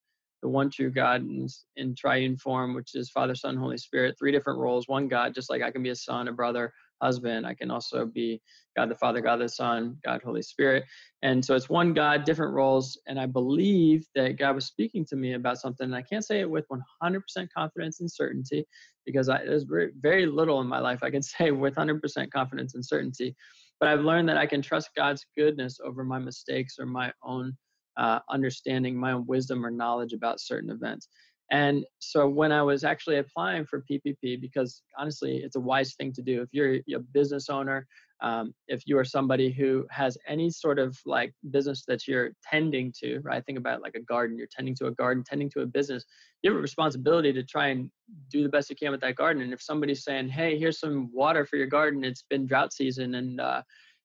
the 0.44 0.49
one 0.50 0.69
true 0.69 0.91
God 0.91 1.23
in, 1.23 1.49
in 1.76 1.94
triune 1.96 2.37
form, 2.37 2.75
which 2.75 2.94
is 2.94 3.11
Father, 3.11 3.35
Son, 3.35 3.56
Holy 3.56 3.79
Spirit, 3.79 4.14
three 4.19 4.31
different 4.31 4.58
roles, 4.58 4.87
one 4.87 5.08
God, 5.08 5.35
just 5.35 5.49
like 5.49 5.62
I 5.62 5.70
can 5.70 5.82
be 5.82 5.88
a 5.88 5.96
son, 5.96 6.29
a 6.29 6.32
brother, 6.32 6.70
husband. 7.00 7.46
I 7.46 7.55
can 7.55 7.70
also 7.70 8.05
be 8.05 8.43
God 8.76 8.91
the 8.91 8.94
Father, 8.94 9.23
God 9.23 9.37
the 9.37 9.49
Son, 9.49 9.96
God 10.05 10.20
Holy 10.23 10.43
Spirit. 10.43 10.85
And 11.23 11.43
so 11.43 11.55
it's 11.55 11.70
one 11.70 11.94
God, 11.94 12.25
different 12.25 12.52
roles. 12.52 13.00
And 13.06 13.19
I 13.19 13.25
believe 13.25 14.06
that 14.14 14.37
God 14.37 14.55
was 14.55 14.67
speaking 14.67 15.06
to 15.06 15.17
me 15.17 15.32
about 15.32 15.56
something. 15.56 15.87
And 15.87 15.96
I 15.96 16.02
can't 16.02 16.26
say 16.26 16.41
it 16.41 16.50
with 16.50 16.67
100% 17.02 17.23
confidence 17.56 18.00
and 18.00 18.12
certainty 18.12 18.67
because 19.06 19.31
I, 19.31 19.38
there's 19.46 19.64
very, 19.64 19.93
very 19.99 20.26
little 20.26 20.61
in 20.61 20.67
my 20.67 20.79
life 20.79 21.02
I 21.02 21.11
can 21.11 21.23
say 21.23 21.52
with 21.52 21.76
100% 21.76 22.31
confidence 22.31 22.75
and 22.75 22.85
certainty. 22.85 23.35
But 23.81 23.88
I've 23.88 24.00
learned 24.00 24.29
that 24.29 24.37
I 24.37 24.44
can 24.44 24.61
trust 24.61 24.91
God's 24.94 25.25
goodness 25.38 25.79
over 25.82 26.05
my 26.05 26.19
mistakes 26.19 26.76
or 26.79 26.85
my 26.85 27.14
own 27.23 27.56
uh, 27.96 28.20
understanding, 28.31 28.96
my 28.96 29.12
own 29.12 29.26
wisdom 29.26 29.64
or 29.64 29.70
knowledge 29.70 30.12
about 30.12 30.41
certain 30.41 30.70
events. 30.70 31.08
And 31.50 31.85
so 31.99 32.26
when 32.29 32.52
I 32.52 32.62
was 32.62 32.85
actually 32.85 33.19
applying 33.19 33.67
for 33.67 33.85
PPP, 33.91 34.41
because 34.41 34.82
honestly, 34.99 35.37
it's 35.37 35.56
a 35.56 35.61
wise 35.61 35.94
thing 35.94 36.12
to 36.14 36.23
do. 36.23 36.43
If 36.43 36.49
you're 36.52 36.76
a 36.94 36.99
business 37.12 37.50
owner, 37.50 37.87
um, 38.23 38.55
if 38.69 38.85
you 38.87 38.96
are 38.96 39.05
somebody 39.05 39.52
who 39.52 39.87
has 39.91 40.17
any 40.26 40.49
sort 40.49 40.79
of 40.79 40.99
like 41.05 41.35
business 41.50 41.85
that 41.87 42.08
you're 42.08 42.31
tending 42.50 42.94
to, 43.00 43.20
right? 43.20 43.44
Think 43.44 43.58
about 43.58 43.82
like 43.82 43.94
a 43.94 44.00
garden. 44.00 44.38
You're 44.38 44.49
tending 44.50 44.75
to 44.76 44.87
a 44.87 44.93
garden, 44.93 45.23
tending 45.26 45.50
to 45.50 45.61
a 45.61 45.67
business. 45.67 46.05
You 46.43 46.50
have 46.50 46.58
a 46.58 46.62
responsibility 46.62 47.32
to 47.35 47.43
try 47.43 47.69
and 47.69 47.91
do 48.31 48.43
the 48.43 48.49
best 48.49 48.70
you 48.70 48.76
can 48.76 48.93
with 48.93 49.02
that 49.02 49.17
garden. 49.17 49.43
And 49.43 49.52
if 49.52 49.61
somebody's 49.61 50.05
saying, 50.05 50.29
"Hey, 50.31 50.58
here's 50.58 50.81
some 50.81 51.11
water 51.12 51.44
for 51.44 51.56
your 51.56 51.67
garden. 51.67 52.05
It's 52.05 52.25
been 52.31 52.46
drought 52.46 52.73
season, 52.73 53.17
and 53.17 53.41
uh, 53.41 53.62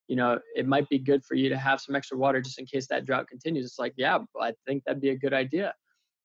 you 0.10 0.18
know 0.18 0.40
it 0.56 0.68
might 0.68 0.90
be 0.90 1.00
good 1.00 1.24
for 1.24 1.36
you 1.36 1.48
to 1.48 1.58
have 1.58 1.80
some 1.80 1.96
extra 1.96 2.18
water 2.18 2.42
just 2.42 2.60
in 2.60 2.66
case 2.66 2.88
that 2.88 3.06
drought 3.06 3.30
continues," 3.30 3.66
it's 3.66 3.80
like, 3.80 3.94
yeah, 3.96 4.20
I 4.42 4.52
think 4.68 4.84
that'd 4.84 5.02
be 5.02 5.12
a 5.12 5.18
good 5.18 5.34
idea 5.34 5.74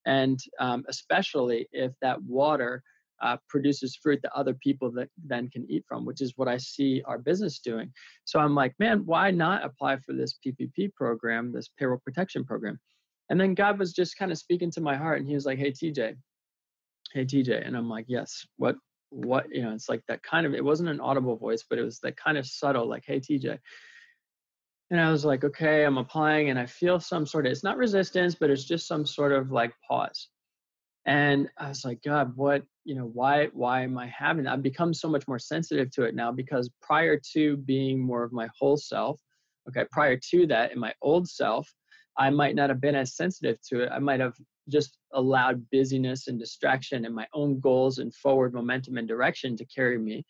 and 0.07 0.39
um, 0.59 0.85
especially 0.89 1.67
if 1.73 1.93
that 2.03 2.23
water 2.23 2.83
uh, 3.23 3.37
produces 3.49 3.97
fruit 3.97 4.21
that 4.23 4.33
other 4.35 4.55
people 4.55 4.91
that 4.93 5.09
then 5.25 5.49
can 5.49 5.65
eat 5.69 5.85
from, 5.89 6.05
which 6.05 6.21
is 6.21 6.35
what 6.37 6.49
I 6.49 6.57
see 6.57 7.03
our 7.07 7.19
business 7.19 7.59
doing. 7.59 7.91
So 8.25 8.39
I'm 8.39 8.55
like, 8.55 8.75
man, 8.79 9.03
why 9.07 9.31
not 9.31 9.65
apply 9.65 9.99
for 9.99 10.13
this 10.13 10.39
PPP 10.45 10.93
program, 10.95 11.53
this 11.53 11.71
payroll 11.79 12.01
protection 12.05 12.45
program? 12.45 12.79
And 13.31 13.41
then 13.41 13.55
God 13.55 13.79
was 13.79 13.93
just 13.93 14.19
kind 14.19 14.31
of 14.31 14.39
speaking 14.39 14.71
to 14.73 14.81
my 14.81 14.97
heart, 14.97 15.19
and 15.19 15.27
He 15.27 15.35
was 15.35 15.47
like, 15.47 15.59
"Hey, 15.59 15.71
TJ, 15.71 16.15
hey, 17.15 17.25
TJ," 17.25 17.67
and 17.67 17.75
I'm 17.75 17.89
like, 17.89 18.05
"Yes, 18.07 18.45
what?" 18.59 18.77
What 19.15 19.47
you 19.51 19.63
know, 19.63 19.73
it's 19.73 19.89
like 19.89 20.03
that 20.09 20.23
kind 20.23 20.47
of. 20.47 20.55
It 20.55 20.65
wasn't 20.65 20.89
an 20.89 21.01
audible 21.01 21.37
voice, 21.37 21.65
but 21.69 21.79
it 21.79 21.85
was 21.85 22.01
that 22.01 22.17
kind 22.17 22.37
of 22.37 22.47
subtle, 22.47 22.89
like, 22.89 23.05
"Hey, 23.07 23.21
TJ," 23.21 23.59
and 24.91 25.01
I 25.01 25.11
was 25.11 25.25
like, 25.25 25.45
okay, 25.45 25.85
I'm 25.85 25.99
applying 25.99 26.51
and 26.51 26.59
I 26.59 26.67
feel 26.67 27.01
some 27.01 27.27
sort 27.27 27.47
of, 27.47 27.53
it's 27.53 27.65
not 27.65 27.77
resistance, 27.77 28.35
but 28.35 28.51
it's 28.51 28.65
just 28.65 28.87
some 28.87 29.07
sort 29.07 29.33
of 29.33 29.51
like 29.51 29.73
pause. 29.89 30.29
And 31.07 31.49
I 31.59 31.69
was 31.69 31.85
like, 31.85 32.03
God, 32.03 32.33
what, 32.37 32.63
you 32.85 32.95
know, 32.95 33.11
why, 33.13 33.47
why 33.53 33.83
am 33.83 33.99
I 33.99 34.07
having 34.07 34.45
that? 34.45 34.53
I've 34.53 34.63
become 34.63 34.95
so 34.95 35.09
much 35.09 35.27
more 35.27 35.39
sensitive 35.39 35.91
to 35.93 36.05
it 36.05 36.15
now 36.15 36.33
because 36.33 36.71
prior 36.81 37.21
to 37.33 37.57
being 37.59 38.01
more 38.01 38.23
of 38.23 38.33
my 38.33 38.49
whole 38.59 38.77
self, 38.77 39.21
okay, 39.69 39.85
prior 39.91 40.19
to 40.31 40.47
that 40.47 40.73
in 40.73 40.79
my 40.79 40.95
old 41.03 41.29
self, 41.29 41.69
I 42.17 42.31
might 42.31 42.55
not 42.55 42.71
have 42.71 42.81
been 42.81 42.95
as 42.95 43.17
sensitive 43.17 43.59
to 43.71 43.81
it. 43.81 43.91
I 43.91 43.99
might 43.99 44.21
have 44.21 44.35
just 44.69 44.99
allowed 45.13 45.65
busyness 45.71 46.29
and 46.29 46.39
distraction 46.39 47.05
and 47.05 47.15
my 47.15 47.27
own 47.35 47.61
goals 47.61 47.99
and 47.99 48.15
forward 48.15 48.55
momentum 48.55 48.97
and 48.97 49.07
direction 49.07 49.57
to 49.57 49.65
carry 49.67 49.99
me 49.99 50.25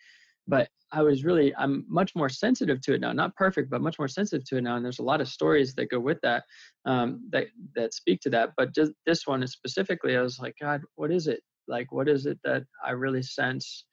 but 0.47 0.69
I 0.93 1.03
was 1.03 1.25
really 1.25 1.55
I'm 1.57 1.85
much 1.89 2.15
more 2.15 2.29
sensitive 2.29 2.81
to 2.83 2.95
it 2.95 3.01
now. 3.01 3.13
Not 3.13 3.35
perfect, 3.37 3.71
but 3.71 3.81
much 3.81 3.99
more 3.99 4.09
sensitive 4.09 4.47
to 4.49 4.59
it 4.59 4.63
now. 4.63 4.77
And 4.77 4.85
there's 4.85 4.99
a 4.99 5.05
lot 5.05 5.21
of 5.21 5.29
stories 5.29 5.75
that 5.75 5.91
go 5.91 5.99
with 5.99 6.21
that 6.23 6.45
um, 6.85 7.29
that 7.31 7.47
that 7.75 7.95
speak 7.95 8.21
to 8.23 8.31
that. 8.31 8.51
But 8.57 8.75
just 8.75 8.93
this 9.07 9.27
one 9.27 9.43
is 9.43 9.53
specifically, 9.53 10.17
I 10.17 10.23
was 10.23 10.39
like, 10.39 10.55
God, 10.61 10.83
what 10.97 11.11
is 11.11 11.27
it? 11.27 11.41
Like, 11.67 11.91
what 11.93 12.09
is 12.09 12.27
it 12.27 12.39
that 12.45 12.65
I 12.85 12.91
really 12.91 13.23
sense 13.23 13.85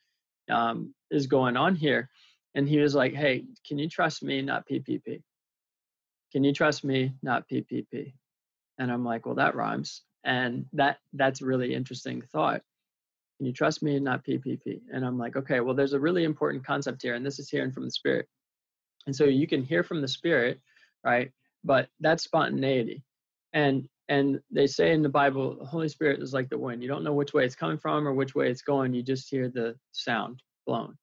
um, 0.49 0.93
is 1.09 1.27
going 1.27 1.57
on 1.57 1.75
here? 1.75 2.09
And 2.53 2.67
he 2.67 2.79
was 2.79 2.95
like, 2.95 3.13
Hey, 3.13 3.45
can 3.65 3.79
you 3.79 3.87
trust 3.89 4.21
me, 4.23 4.41
not 4.41 4.67
PPP? 4.67 5.21
Can 6.31 6.43
you 6.43 6.53
trust 6.53 6.83
me, 6.83 7.13
not 7.23 7.47
PPP? 7.49 8.13
And 8.77 8.91
I'm 8.91 9.05
like, 9.05 9.25
Well, 9.25 9.35
that 9.35 9.55
rhymes. 9.55 10.03
And 10.23 10.65
that 10.73 10.97
that's 11.13 11.41
a 11.41 11.45
really 11.45 11.73
interesting 11.73 12.21
thought 12.21 12.61
can 13.41 13.47
you 13.47 13.53
trust 13.53 13.81
me 13.81 13.99
not 13.99 14.23
PPP? 14.23 14.81
And 14.93 15.03
I'm 15.03 15.17
like, 15.17 15.35
okay, 15.35 15.61
well, 15.61 15.73
there's 15.73 15.93
a 15.93 15.99
really 15.99 16.25
important 16.25 16.63
concept 16.63 17.01
here, 17.01 17.15
and 17.15 17.25
this 17.25 17.39
is 17.39 17.49
hearing 17.49 17.71
from 17.71 17.85
the 17.85 17.89
Spirit. 17.89 18.27
And 19.07 19.15
so 19.15 19.23
you 19.23 19.47
can 19.47 19.63
hear 19.63 19.81
from 19.81 19.99
the 19.99 20.07
Spirit, 20.07 20.61
right? 21.03 21.31
But 21.63 21.89
that's 22.01 22.23
spontaneity. 22.23 23.03
And 23.53 23.89
and 24.09 24.39
they 24.51 24.67
say 24.67 24.91
in 24.93 25.01
the 25.01 25.09
Bible, 25.09 25.57
the 25.57 25.65
Holy 25.65 25.89
Spirit 25.89 26.21
is 26.21 26.35
like 26.35 26.49
the 26.49 26.57
wind. 26.59 26.83
You 26.83 26.87
don't 26.87 27.03
know 27.03 27.13
which 27.13 27.33
way 27.33 27.43
it's 27.43 27.55
coming 27.55 27.79
from 27.79 28.07
or 28.07 28.13
which 28.13 28.35
way 28.35 28.47
it's 28.47 28.61
going. 28.61 28.93
You 28.93 29.01
just 29.01 29.27
hear 29.27 29.49
the 29.49 29.75
sound 29.91 30.43
blown. 30.67 30.95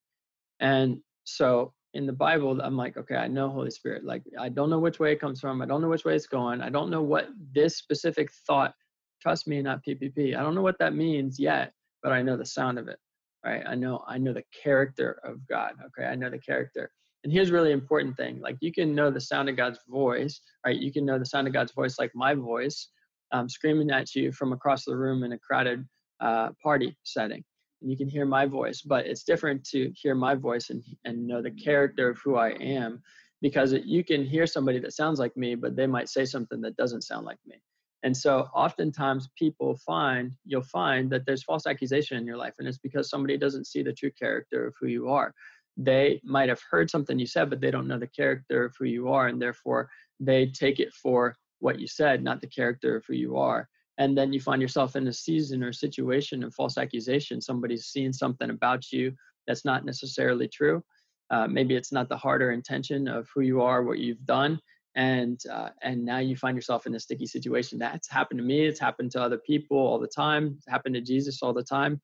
And 0.61 0.99
so 1.25 1.73
in 1.95 2.07
the 2.07 2.13
Bible, 2.13 2.61
I'm 2.61 2.77
like, 2.77 2.97
okay, 2.99 3.17
I 3.17 3.27
know 3.27 3.49
Holy 3.49 3.73
Spirit. 3.73 4.05
Like, 4.05 4.23
I 4.39 4.49
don't 4.49 4.71
know 4.71 4.79
which 4.79 5.01
way 5.01 5.11
it 5.11 5.21
comes 5.21 5.41
from. 5.41 5.61
I 5.61 5.67
don't 5.67 5.83
know 5.83 5.89
which 5.89 6.05
way 6.05 6.15
it's 6.15 6.29
going. 6.29 6.61
I 6.61 6.69
don't 6.71 6.91
know 6.91 7.03
what 7.03 7.31
this 7.53 7.77
specific 7.77 8.31
thought, 8.47 8.75
trust 9.21 9.47
me, 9.47 9.63
not 9.63 9.85
PPP. 9.85 10.37
I 10.37 10.43
don't 10.43 10.55
know 10.55 10.63
what 10.63 10.79
that 10.79 10.95
means 10.95 11.39
yet, 11.39 11.73
but 12.03 12.13
I 12.13 12.23
know 12.23 12.37
the 12.37 12.47
sound 12.47 12.79
of 12.79 12.89
it, 12.89 12.99
right? 13.45 13.63
I 13.67 13.75
know, 13.75 14.05
I 14.07 14.19
know 14.19 14.33
the 14.33 14.45
character 14.63 15.21
of 15.25 15.47
God. 15.49 15.73
Okay. 15.87 16.07
I 16.07 16.15
know 16.15 16.31
the 16.31 16.39
character. 16.39 16.91
And 17.25 17.33
here's 17.33 17.51
really 17.51 17.73
important 17.73 18.17
thing. 18.17 18.41
Like 18.41 18.57
you 18.61 18.73
can 18.73 18.95
know 18.95 19.11
the 19.11 19.21
sound 19.21 19.49
of 19.49 19.57
God's 19.57 19.81
voice, 19.89 20.41
right? 20.65 20.77
You 20.77 20.93
can 20.93 21.05
know 21.05 21.19
the 21.19 21.27
sound 21.27 21.47
of 21.47 21.53
God's 21.53 21.73
voice, 21.73 21.99
like 21.99 22.13
my 22.15 22.35
voice, 22.35 22.89
um, 23.33 23.49
screaming 23.49 23.91
at 23.91 24.15
you 24.15 24.33
from 24.33 24.53
across 24.53 24.85
the 24.85 24.97
room 24.97 25.25
in 25.25 25.33
a 25.33 25.39
crowded 25.39 25.85
uh, 26.21 26.51
party 26.63 26.97
setting 27.03 27.45
and 27.81 27.91
you 27.91 27.97
can 27.97 28.09
hear 28.09 28.27
my 28.27 28.47
voice 28.47 28.83
but 28.83 29.07
it's 29.07 29.23
different 29.23 29.65
to 29.65 29.93
hear 29.95 30.15
my 30.15 30.35
voice 30.35 30.71
and, 30.71 30.83
and 31.05 31.27
know 31.27 31.43
the 31.43 31.51
character 31.51 32.11
of 32.11 32.19
who 32.25 32.37
i 32.37 32.51
am 32.51 33.01
because 33.41 33.73
you 33.85 34.03
can 34.03 34.25
hear 34.25 34.47
somebody 34.47 34.79
that 34.81 34.93
sounds 34.93 35.19
like 35.19 35.37
me 35.37 35.55
but 35.55 35.77
they 35.77 35.87
might 35.87 36.09
say 36.09 36.25
something 36.25 36.61
that 36.61 36.77
doesn't 36.77 37.03
sound 37.03 37.25
like 37.25 37.39
me 37.47 37.57
and 38.03 38.17
so 38.17 38.49
oftentimes 38.55 39.29
people 39.37 39.77
find 39.77 40.33
you'll 40.45 40.63
find 40.63 41.11
that 41.11 41.27
there's 41.27 41.43
false 41.43 41.67
accusation 41.67 42.17
in 42.17 42.27
your 42.27 42.37
life 42.37 42.55
and 42.59 42.69
it's 42.69 42.79
because 42.79 43.11
somebody 43.11 43.37
doesn't 43.37 43.67
see 43.67 43.83
the 43.83 43.93
true 43.93 44.13
character 44.13 44.67
of 44.67 44.75
who 44.81 44.87
you 44.87 45.09
are. 45.09 45.35
They 45.77 46.21
might 46.25 46.49
have 46.49 46.61
heard 46.71 46.91
something 46.91 47.19
you 47.19 47.27
said 47.27 47.51
but 47.51 47.61
they 47.61 47.71
don't 47.71 47.89
know 47.89 47.99
the 47.99 48.07
character 48.07 48.65
of 48.65 48.75
who 48.79 48.85
you 48.85 49.09
are 49.09 49.29
and 49.29 49.41
therefore 49.41 49.89
they 50.21 50.47
take 50.47 50.81
it 50.81 50.93
for 50.93 51.35
what 51.61 51.81
you 51.81 51.89
said 51.89 52.23
not 52.23 52.41
the 52.41 52.47
character 52.47 52.97
of 52.97 53.05
who 53.07 53.15
you 53.15 53.37
are. 53.37 53.69
And 53.99 54.17
then 54.17 54.33
you 54.33 54.41
find 54.41 54.63
yourself 54.63 54.95
in 54.95 55.09
a 55.09 55.13
season 55.13 55.65
or 55.65 55.73
situation 55.73 56.45
of 56.45 56.55
false 56.55 56.79
accusation. 56.79 57.41
Somebody's 57.41 57.87
seeing 57.87 58.13
something 58.13 58.51
about 58.51 58.93
you 58.93 59.13
that's 59.49 59.65
not 59.65 59.85
necessarily 59.85 60.47
true. 60.47 60.85
Uh, 61.31 61.49
maybe 61.49 61.75
it's 61.75 61.91
not 61.91 62.09
the 62.09 62.17
heart 62.17 62.41
or 62.41 62.53
intention 62.53 63.09
of 63.09 63.29
who 63.35 63.41
you 63.41 63.61
are 63.61 63.83
what 63.83 63.99
you've 63.99 64.25
done 64.25 64.61
and 64.95 65.41
uh, 65.51 65.71
and 65.83 66.05
now 66.05 66.19
you 66.19 66.37
find 66.37 66.57
yourself 66.57 66.87
in 66.87 66.95
a 66.95 67.01
sticky 67.01 67.27
situation 67.27 67.79
that's 67.79 68.11
happened 68.11 68.39
to 68.39 68.45
me 68.45 68.67
it's 68.67 68.81
happened 68.81 69.11
to 69.11 69.21
other 69.21 69.39
people 69.39 69.77
all 69.77 69.99
the 69.99 70.07
time 70.07 70.55
it's 70.57 70.69
happened 70.69 70.95
to 70.95 71.01
jesus 71.01 71.43
all 71.43 71.53
the 71.53 71.63
time 71.63 72.01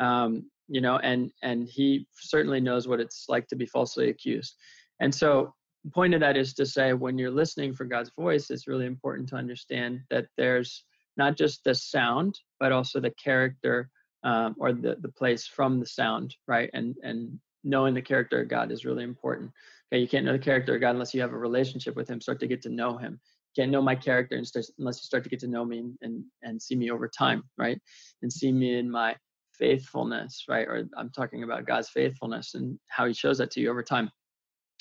um, 0.00 0.48
you 0.68 0.80
know 0.80 0.98
and 0.98 1.30
and 1.42 1.68
he 1.68 2.06
certainly 2.14 2.60
knows 2.60 2.86
what 2.86 3.00
it's 3.00 3.26
like 3.28 3.46
to 3.48 3.56
be 3.56 3.66
falsely 3.66 4.08
accused 4.08 4.54
and 5.00 5.14
so 5.14 5.52
the 5.84 5.90
point 5.90 6.14
of 6.14 6.20
that 6.20 6.36
is 6.36 6.54
to 6.54 6.66
say 6.66 6.92
when 6.92 7.18
you're 7.18 7.30
listening 7.30 7.74
for 7.74 7.84
god's 7.84 8.10
voice 8.18 8.50
it's 8.50 8.68
really 8.68 8.86
important 8.86 9.28
to 9.28 9.36
understand 9.36 10.00
that 10.10 10.26
there's 10.36 10.84
not 11.18 11.36
just 11.36 11.64
the 11.64 11.74
sound, 11.74 12.38
but 12.58 12.72
also 12.72 13.00
the 13.00 13.10
character 13.22 13.90
um, 14.22 14.54
or 14.58 14.72
the, 14.72 14.96
the 15.00 15.10
place 15.10 15.46
from 15.46 15.80
the 15.80 15.86
sound, 15.86 16.34
right? 16.46 16.70
And 16.72 16.96
and 17.02 17.38
knowing 17.68 17.94
the 17.94 18.02
character 18.02 18.40
of 18.40 18.48
God 18.48 18.72
is 18.72 18.84
really 18.84 19.04
important. 19.04 19.52
Okay, 19.92 20.00
you 20.00 20.08
can't 20.08 20.24
know 20.24 20.32
the 20.32 20.38
character 20.38 20.74
of 20.74 20.80
God 20.80 20.90
unless 20.90 21.14
you 21.14 21.20
have 21.20 21.32
a 21.32 21.38
relationship 21.38 21.94
with 21.94 22.08
Him, 22.08 22.20
start 22.20 22.40
to 22.40 22.46
get 22.46 22.62
to 22.62 22.70
know 22.70 22.96
Him. 22.96 23.20
You 23.54 23.62
can't 23.62 23.70
know 23.70 23.82
my 23.82 23.94
character 23.94 24.36
unless 24.36 24.98
you 24.98 25.06
start 25.06 25.22
to 25.24 25.30
get 25.30 25.40
to 25.40 25.48
know 25.48 25.64
me 25.64 25.78
and, 25.78 25.98
and, 26.02 26.24
and 26.42 26.60
see 26.60 26.74
me 26.74 26.90
over 26.90 27.08
time, 27.08 27.44
right? 27.58 27.78
And 28.22 28.32
see 28.32 28.50
me 28.50 28.78
in 28.78 28.90
my 28.90 29.14
faithfulness, 29.52 30.44
right? 30.48 30.66
Or 30.66 30.88
I'm 30.96 31.10
talking 31.10 31.42
about 31.42 31.66
God's 31.66 31.90
faithfulness 31.90 32.54
and 32.54 32.78
how 32.88 33.06
He 33.06 33.12
shows 33.12 33.38
that 33.38 33.50
to 33.52 33.60
you 33.60 33.70
over 33.70 33.82
time. 33.82 34.10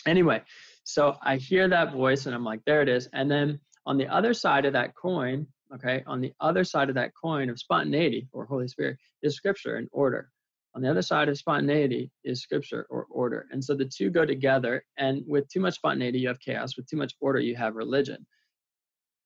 Anyway, 0.06 0.42
so 0.86 1.16
I 1.22 1.36
hear 1.36 1.68
that 1.68 1.92
voice 1.92 2.26
and 2.26 2.34
I'm 2.34 2.46
like, 2.46 2.62
there 2.66 2.82
it 2.82 2.88
is. 2.90 3.10
And 3.14 3.30
then 3.30 3.60
on 3.86 3.98
the 3.98 4.08
other 4.08 4.34
side 4.34 4.66
of 4.66 4.74
that 4.74 4.96
coin, 4.96 5.46
okay 5.74 6.02
on 6.08 6.22
the 6.22 6.32
other 6.40 6.64
side 6.64 6.88
of 6.88 6.96
that 6.96 7.12
coin 7.22 7.50
of 7.50 7.60
spontaneity 7.60 8.26
or 8.32 8.46
holy 8.46 8.70
spirit 8.70 8.98
is 9.22 9.36
scripture 9.36 9.76
and 9.76 9.90
order 9.92 10.32
on 10.78 10.84
the 10.84 10.92
other 10.92 11.02
side 11.02 11.28
of 11.28 11.36
spontaneity 11.40 12.12
is 12.24 12.44
scripture 12.44 12.86
or 12.92 13.08
order. 13.10 13.48
And 13.50 13.64
so 13.64 13.74
the 13.74 13.86
two 13.86 14.12
go 14.12 14.28
together 14.28 14.86
and 15.00 15.24
with 15.26 15.50
too 15.50 15.60
much 15.60 15.74
spontaneity 15.74 16.20
you 16.20 16.28
have 16.28 16.40
chaos. 16.40 16.78
With 16.78 16.86
too 16.86 16.98
much 16.98 17.16
order 17.20 17.40
you 17.40 17.56
have 17.56 17.76
religion. 17.76 18.24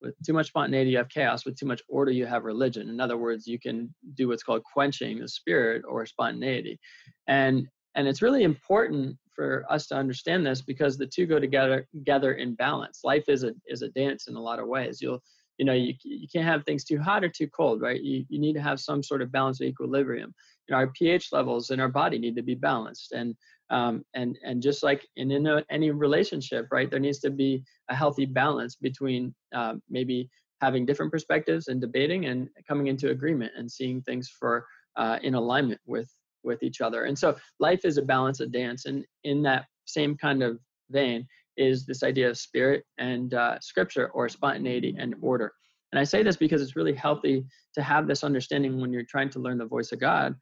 With 0.02 0.16
too 0.26 0.32
much 0.32 0.48
spontaneity 0.48 0.92
you 0.92 0.98
have 0.98 1.10
chaos. 1.10 1.46
With 1.46 1.58
too 1.58 1.66
much 1.66 1.82
order 1.90 2.10
you 2.10 2.26
have 2.26 2.46
religion. 2.46 2.88
In 2.88 3.02
other 3.02 3.18
words 3.18 3.48
you 3.48 3.60
can 3.60 3.94
do 4.14 4.30
what's 4.30 4.44
called 4.44 4.64
quenching 4.64 5.20
the 5.20 5.28
spirit 5.28 5.84
or 5.86 6.06
spontaneity. 6.06 6.80
And 7.28 7.68
and 7.96 8.08
it's 8.08 8.22
really 8.22 8.44
important 8.44 9.18
for 9.36 9.66
us 9.70 9.88
to 9.88 9.96
understand 9.96 10.46
this 10.46 10.62
because 10.62 10.98
the 10.98 11.06
two 11.06 11.26
go 11.26 11.38
together 11.38 11.86
together 11.94 12.36
in 12.36 12.56
balance. 12.56 13.02
Life 13.04 13.28
is 13.28 13.44
a 13.44 13.52
is 13.68 13.82
a 13.82 13.90
dance 13.90 14.30
in 14.30 14.38
a 14.38 14.42
lot 14.42 14.60
of 14.60 14.70
ways. 14.70 15.02
You'll 15.02 15.22
you 15.62 15.66
know 15.66 15.74
you, 15.74 15.94
you 16.04 16.28
can't 16.34 16.48
have 16.48 16.66
things 16.66 16.84
too 16.84 17.00
hot 17.00 17.24
or 17.24 17.30
too 17.30 17.48
cold 17.48 17.82
right? 17.82 18.02
You, 18.02 18.26
you 18.30 18.40
need 18.40 18.54
to 18.54 18.62
have 18.62 18.80
some 18.80 19.04
sort 19.04 19.22
of 19.22 19.32
balance 19.32 19.62
or 19.62 19.66
equilibrium. 19.66 20.34
You 20.68 20.74
know, 20.74 20.80
our 20.80 20.88
ph 20.88 21.28
levels 21.32 21.70
in 21.70 21.80
our 21.80 21.88
body 21.88 22.18
need 22.18 22.36
to 22.36 22.42
be 22.42 22.56
balanced. 22.56 23.12
And 23.12 23.36
um, 23.70 24.04
and 24.16 24.40
and 24.44 24.60
just 24.60 24.82
like 24.82 25.08
in, 25.18 25.30
in 25.30 25.46
a, 25.46 25.64
any 25.70 25.92
relationship 25.92 26.66
right 26.72 26.90
there 26.90 27.00
needs 27.00 27.20
to 27.20 27.30
be 27.30 27.64
a 27.92 27.96
healthy 27.96 28.26
balance 28.26 28.76
between 28.76 29.36
uh, 29.54 29.76
maybe 29.88 30.32
having 30.62 30.84
different 30.84 31.12
perspectives 31.12 31.68
and 31.68 31.80
debating 31.80 32.26
and 32.26 32.50
coming 32.68 32.88
into 32.88 33.12
agreement 33.12 33.52
and 33.56 33.72
seeing 33.72 34.02
things 34.02 34.28
for 34.40 34.66
uh, 34.96 35.20
in 35.22 35.36
alignment 35.36 35.82
with 35.86 36.10
with 36.44 36.64
each 36.64 36.82
other. 36.82 37.04
And 37.04 37.18
so 37.18 37.38
life 37.60 37.86
is 37.86 38.00
a 38.00 38.02
balance 38.02 38.40
a 38.40 38.48
dance. 38.48 38.88
And 38.88 39.06
in 39.24 39.44
that 39.44 39.68
same 39.86 40.18
kind 40.18 40.42
of 40.42 40.58
vein 40.90 41.28
is 41.58 41.86
this 41.86 42.04
idea 42.04 42.30
of 42.30 42.38
spirit 42.38 42.84
and 42.98 43.34
uh, 43.34 43.60
scripture 43.60 44.10
or 44.10 44.30
spontaneity 44.30 44.96
and 44.98 45.16
order. 45.22 45.54
And 45.92 46.00
I 46.00 46.04
say 46.04 46.24
this 46.24 46.38
because 46.38 46.62
it's 46.62 46.76
really 46.76 46.96
healthy 46.96 47.44
to 47.74 47.82
have 47.82 48.08
this 48.08 48.24
understanding 48.24 48.80
when 48.80 48.94
you're 48.94 49.04
trying 49.10 49.30
to 49.32 49.40
learn 49.40 49.58
the 49.58 49.66
voice 49.66 49.92
of 49.92 50.00
God. 50.00 50.36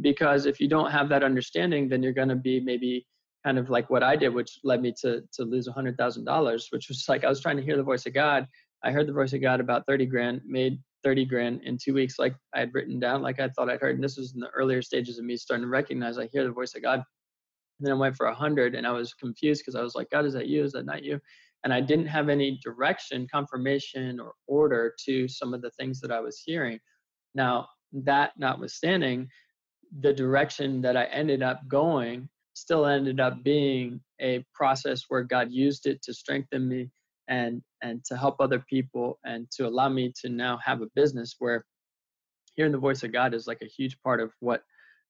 Because 0.00 0.46
if 0.46 0.60
you 0.60 0.68
don't 0.68 0.90
have 0.90 1.08
that 1.08 1.22
understanding, 1.22 1.88
then 1.88 2.02
you're 2.02 2.12
going 2.12 2.28
to 2.28 2.36
be 2.36 2.60
maybe 2.60 3.06
kind 3.44 3.58
of 3.58 3.70
like 3.70 3.88
what 3.88 4.02
I 4.02 4.16
did, 4.16 4.34
which 4.34 4.58
led 4.64 4.82
me 4.82 4.92
to 5.02 5.22
to 5.32 5.44
lose 5.44 5.68
hundred 5.68 5.96
thousand 5.96 6.24
dollars, 6.24 6.66
which 6.70 6.88
was 6.88 7.04
like 7.08 7.24
I 7.24 7.28
was 7.28 7.40
trying 7.40 7.56
to 7.56 7.62
hear 7.62 7.76
the 7.76 7.82
voice 7.82 8.06
of 8.06 8.12
God. 8.14 8.46
I 8.84 8.90
heard 8.90 9.06
the 9.06 9.12
voice 9.12 9.32
of 9.32 9.40
God 9.40 9.60
about 9.60 9.86
thirty 9.86 10.04
grand, 10.04 10.42
made 10.44 10.78
thirty 11.02 11.24
grand 11.24 11.62
in 11.62 11.78
two 11.82 11.94
weeks, 11.94 12.18
like 12.18 12.34
I 12.54 12.58
had 12.58 12.74
written 12.74 12.98
down, 12.98 13.22
like 13.22 13.40
I 13.40 13.48
thought 13.48 13.70
I'd 13.70 13.80
heard. 13.80 13.94
And 13.94 14.04
this 14.04 14.16
was 14.16 14.34
in 14.34 14.40
the 14.40 14.50
earlier 14.50 14.82
stages 14.82 15.18
of 15.18 15.24
me 15.24 15.36
starting 15.36 15.64
to 15.64 15.68
recognize 15.68 16.18
I 16.18 16.26
hear 16.26 16.44
the 16.44 16.50
voice 16.50 16.74
of 16.74 16.82
God 16.82 17.02
and 17.78 17.86
then 17.86 17.92
I 17.92 17.98
went 17.98 18.16
for 18.16 18.26
a 18.26 18.34
hundred 18.34 18.74
and 18.74 18.86
I 18.86 18.92
was 18.92 19.14
confused 19.14 19.62
because 19.62 19.74
I 19.74 19.82
was 19.82 19.94
like, 19.94 20.10
God, 20.10 20.24
is 20.24 20.34
that 20.34 20.46
you? 20.46 20.64
Is 20.64 20.72
that 20.72 20.86
not 20.86 21.04
you? 21.04 21.20
And 21.64 21.72
I 21.72 21.80
didn't 21.80 22.06
have 22.06 22.28
any 22.28 22.58
direction, 22.62 23.26
confirmation, 23.30 24.20
or 24.20 24.32
order 24.46 24.94
to 25.04 25.28
some 25.28 25.52
of 25.52 25.62
the 25.62 25.70
things 25.72 26.00
that 26.00 26.12
I 26.12 26.20
was 26.20 26.40
hearing. 26.44 26.78
Now, 27.34 27.68
that 27.92 28.32
notwithstanding, 28.38 29.28
the 30.00 30.12
direction 30.12 30.80
that 30.82 30.96
I 30.96 31.04
ended 31.04 31.42
up 31.42 31.66
going 31.68 32.28
still 32.54 32.86
ended 32.86 33.20
up 33.20 33.42
being 33.42 34.00
a 34.20 34.44
process 34.54 35.04
where 35.08 35.22
God 35.22 35.50
used 35.50 35.86
it 35.86 36.02
to 36.02 36.14
strengthen 36.14 36.68
me 36.68 36.90
and 37.28 37.60
and 37.82 38.04
to 38.04 38.16
help 38.16 38.36
other 38.40 38.64
people 38.70 39.18
and 39.24 39.50
to 39.50 39.66
allow 39.66 39.88
me 39.88 40.12
to 40.22 40.28
now 40.28 40.58
have 40.64 40.80
a 40.80 40.86
business 40.94 41.36
where 41.38 41.64
hearing 42.54 42.72
the 42.72 42.78
voice 42.78 43.02
of 43.02 43.12
God 43.12 43.34
is 43.34 43.46
like 43.46 43.60
a 43.62 43.66
huge 43.66 44.00
part 44.02 44.20
of 44.20 44.32
what 44.40 44.62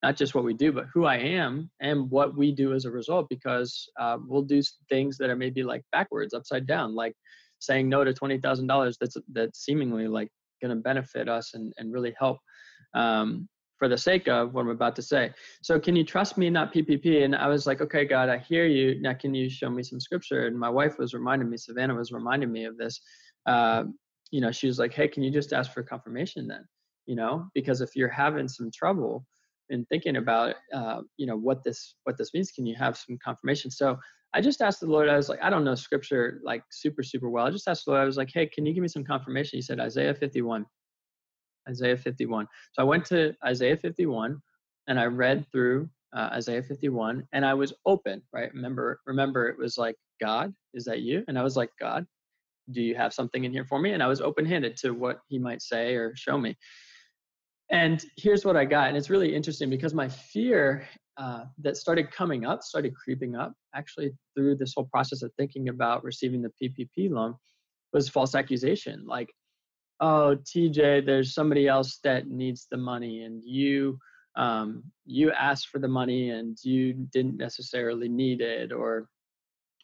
not 0.03 0.17
just 0.17 0.35
what 0.35 0.45
we 0.45 0.55
do, 0.55 0.73
but 0.73 0.87
who 0.93 1.05
I 1.05 1.17
am 1.17 1.71
and 1.81 2.11
what 2.11 2.37
we 2.37 2.53
do 2.53 2.75
as 2.75 2.85
a 2.85 2.91
result. 2.91 3.27
Because 3.29 3.89
uh, 3.99 4.19
we'll 4.27 4.43
do 4.43 4.63
things 4.89 5.19
that 5.19 5.31
are 5.31 5.37
maybe 5.37 5.63
like 5.63 5.83
backwards, 5.93 6.35
upside 6.35 6.67
down, 6.67 6.95
like 6.95 7.15
saying 7.59 7.89
no 7.89 8.05
to 8.05 8.13
twenty 8.13 8.39
thousand 8.39 8.67
dollars. 8.67 8.97
That's 9.01 9.17
that's 9.33 9.65
seemingly 9.65 10.09
like 10.09 10.29
going 10.63 10.77
to 10.77 10.83
benefit 10.83 11.29
us 11.29 11.55
and 11.55 11.73
and 11.79 11.93
really 11.93 12.15
help. 12.19 12.39
Um, 12.95 13.49
for 13.79 13.89
the 13.89 13.99
sake 13.99 14.27
of 14.29 14.55
what 14.55 14.63
I'm 14.63 14.71
about 14.71 14.97
to 14.97 15.03
say. 15.03 15.33
So, 15.63 15.79
can 15.79 15.97
you 15.97 16.05
trust 16.05 16.39
me, 16.39 16.49
not 16.51 16.73
PPP? 16.73 17.25
And 17.25 17.35
I 17.35 17.49
was 17.49 17.67
like, 17.67 17.81
okay, 17.81 18.05
God, 18.05 18.29
I 18.29 18.39
hear 18.39 18.67
you. 18.67 19.01
Now, 19.01 19.13
can 19.15 19.35
you 19.35 19.51
show 19.51 19.69
me 19.69 19.83
some 19.83 20.01
scripture? 20.01 20.47
And 20.47 20.59
my 20.59 20.71
wife 20.71 20.99
was 20.99 21.15
reminding 21.15 21.51
me, 21.51 21.57
Savannah 21.57 21.95
was 21.95 22.13
reminding 22.13 22.51
me 22.51 22.65
of 22.65 22.77
this. 22.79 23.01
Uh, 23.45 23.85
you 24.31 24.41
know, 24.41 24.51
she 24.51 24.67
was 24.67 24.79
like, 24.79 24.93
hey, 24.93 25.09
can 25.09 25.23
you 25.23 25.31
just 25.31 25.53
ask 25.53 25.73
for 25.73 25.83
confirmation 25.83 26.49
then? 26.49 26.65
You 27.07 27.17
know, 27.17 27.49
because 27.55 27.81
if 27.81 27.95
you're 27.95 28.09
having 28.09 28.49
some 28.49 28.71
trouble, 28.75 29.25
in 29.71 29.85
thinking 29.87 30.17
about 30.17 30.55
uh, 30.73 31.01
you 31.17 31.27
know 31.27 31.37
what 31.37 31.65
this 31.65 31.95
what 32.05 32.17
this 32.17 32.33
means 32.35 32.51
can 32.51 32.67
you 32.67 32.77
have 32.77 32.97
some 32.97 33.19
confirmation? 33.25 33.71
So 33.71 33.99
i 34.35 34.41
just 34.41 34.61
asked 34.61 34.81
the 34.81 34.87
lord 34.87 35.09
i 35.09 35.17
was 35.17 35.29
like 35.29 35.39
i 35.41 35.49
don't 35.49 35.65
know 35.65 35.75
scripture 35.75 36.41
like 36.45 36.63
super 36.71 37.03
super 37.03 37.31
well. 37.31 37.47
I 37.47 37.51
just 37.51 37.69
asked 37.69 37.85
the 37.85 37.93
lord 37.93 38.03
i 38.03 38.05
was 38.05 38.17
like 38.17 38.31
hey 38.33 38.47
can 38.47 38.67
you 38.67 38.75
give 38.75 38.83
me 38.83 38.89
some 38.89 39.05
confirmation? 39.05 39.57
He 39.57 39.63
said 39.63 39.81
isaiah 39.81 40.15
51 40.15 40.67
isaiah 41.69 41.97
51 41.97 42.47
so 42.73 42.83
i 42.83 42.85
went 42.85 43.05
to 43.07 43.35
isaiah 43.45 43.77
51 43.77 44.41
and 44.89 45.01
i 45.01 45.05
read 45.05 45.47
through 45.53 45.89
uh, 46.15 46.29
isaiah 46.33 46.63
51 46.63 47.27
and 47.33 47.45
i 47.47 47.55
was 47.55 47.73
open 47.87 48.21
right? 48.33 48.53
Remember 48.53 49.01
remember 49.07 49.49
it 49.49 49.59
was 49.59 49.79
like 49.79 49.97
god 50.21 50.53
is 50.75 50.85
that 50.85 51.01
you? 51.01 51.25
And 51.29 51.39
i 51.39 51.43
was 51.43 51.57
like 51.57 51.71
god 51.81 52.07
do 52.73 52.83
you 52.83 52.97
have 52.97 53.15
something 53.15 53.45
in 53.45 53.53
here 53.53 53.65
for 53.65 53.79
me? 53.79 53.93
And 53.93 54.03
i 54.03 54.09
was 54.09 54.21
open-handed 54.21 54.77
to 54.79 54.91
what 54.91 55.21
he 55.29 55.39
might 55.39 55.63
say 55.63 55.95
or 55.95 56.15
show 56.17 56.37
me 56.37 56.57
and 57.71 58.05
here's 58.17 58.45
what 58.45 58.57
I 58.57 58.65
got. 58.65 58.89
And 58.89 58.97
it's 58.97 59.11
really 59.11 59.35
interesting 59.35 59.71
because 59.71 59.95
my 59.95 60.09
fear 60.09 60.87
uh, 61.17 61.45
that 61.59 61.77
started 61.77 62.11
coming 62.11 62.45
up, 62.45 62.63
started 62.63 62.95
creeping 62.95 63.35
up 63.35 63.55
actually 63.75 64.13
through 64.35 64.57
this 64.57 64.75
whole 64.77 64.89
process 64.93 65.23
of 65.23 65.33
thinking 65.37 65.69
about 65.69 66.05
receiving 66.05 66.43
the 66.43 66.53
PPP 66.63 67.11
loan 67.11 67.35
was 67.93 68.09
false 68.09 68.35
accusation. 68.35 69.05
Like, 69.07 69.33
oh, 70.01 70.37
TJ, 70.45 71.07
there's 71.07 71.35
somebody 71.35 71.67
else 71.67 71.99
that 72.05 72.29
needs 72.29 72.67
the 72.71 72.77
money 72.77 73.23
and 73.23 73.43
you. 73.45 73.99
Um, 74.37 74.83
you 75.07 75.33
asked 75.33 75.69
for 75.69 75.79
the 75.79 75.89
money 75.89 76.29
and 76.29 76.59
you 76.63 76.93
didn't 76.93 77.39
necessarily 77.39 78.07
need 78.07 78.43
it, 78.43 78.71
or 78.71 79.09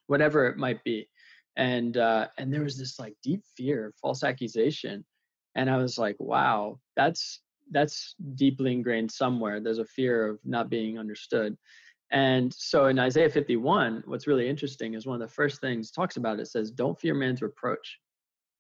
whatever 0.09 0.47
it 0.47 0.59
might 0.59 0.85
be. 0.85 1.09
And 1.57 1.97
uh, 1.97 2.29
and 2.37 2.53
there 2.53 2.63
was 2.63 2.77
this 2.77 2.99
like 2.99 3.15
deep 3.23 3.43
fear, 3.57 3.95
false 4.03 4.23
accusation, 4.23 5.07
and 5.55 5.71
I 5.71 5.79
was 5.79 5.97
like, 5.97 6.17
wow, 6.19 6.79
that's 6.97 7.41
that's 7.73 8.15
deeply 8.35 8.73
ingrained 8.73 9.11
somewhere. 9.11 9.61
There's 9.61 9.79
a 9.79 9.85
fear 9.85 10.29
of 10.29 10.39
not 10.45 10.71
being 10.71 10.99
understood. 10.99 11.57
And 12.11 12.53
so 12.53 12.87
in 12.87 12.99
Isaiah 12.99 13.31
51, 13.31 14.03
what's 14.07 14.27
really 14.27 14.49
interesting 14.49 14.95
is 14.95 15.07
one 15.07 15.21
of 15.21 15.27
the 15.27 15.35
first 15.35 15.61
things 15.61 15.91
talks 15.91 16.17
about 16.17 16.41
it 16.41 16.47
says, 16.47 16.71
Don't 16.71 16.99
fear 17.01 17.15
man's 17.15 17.41
reproach. 17.41 17.99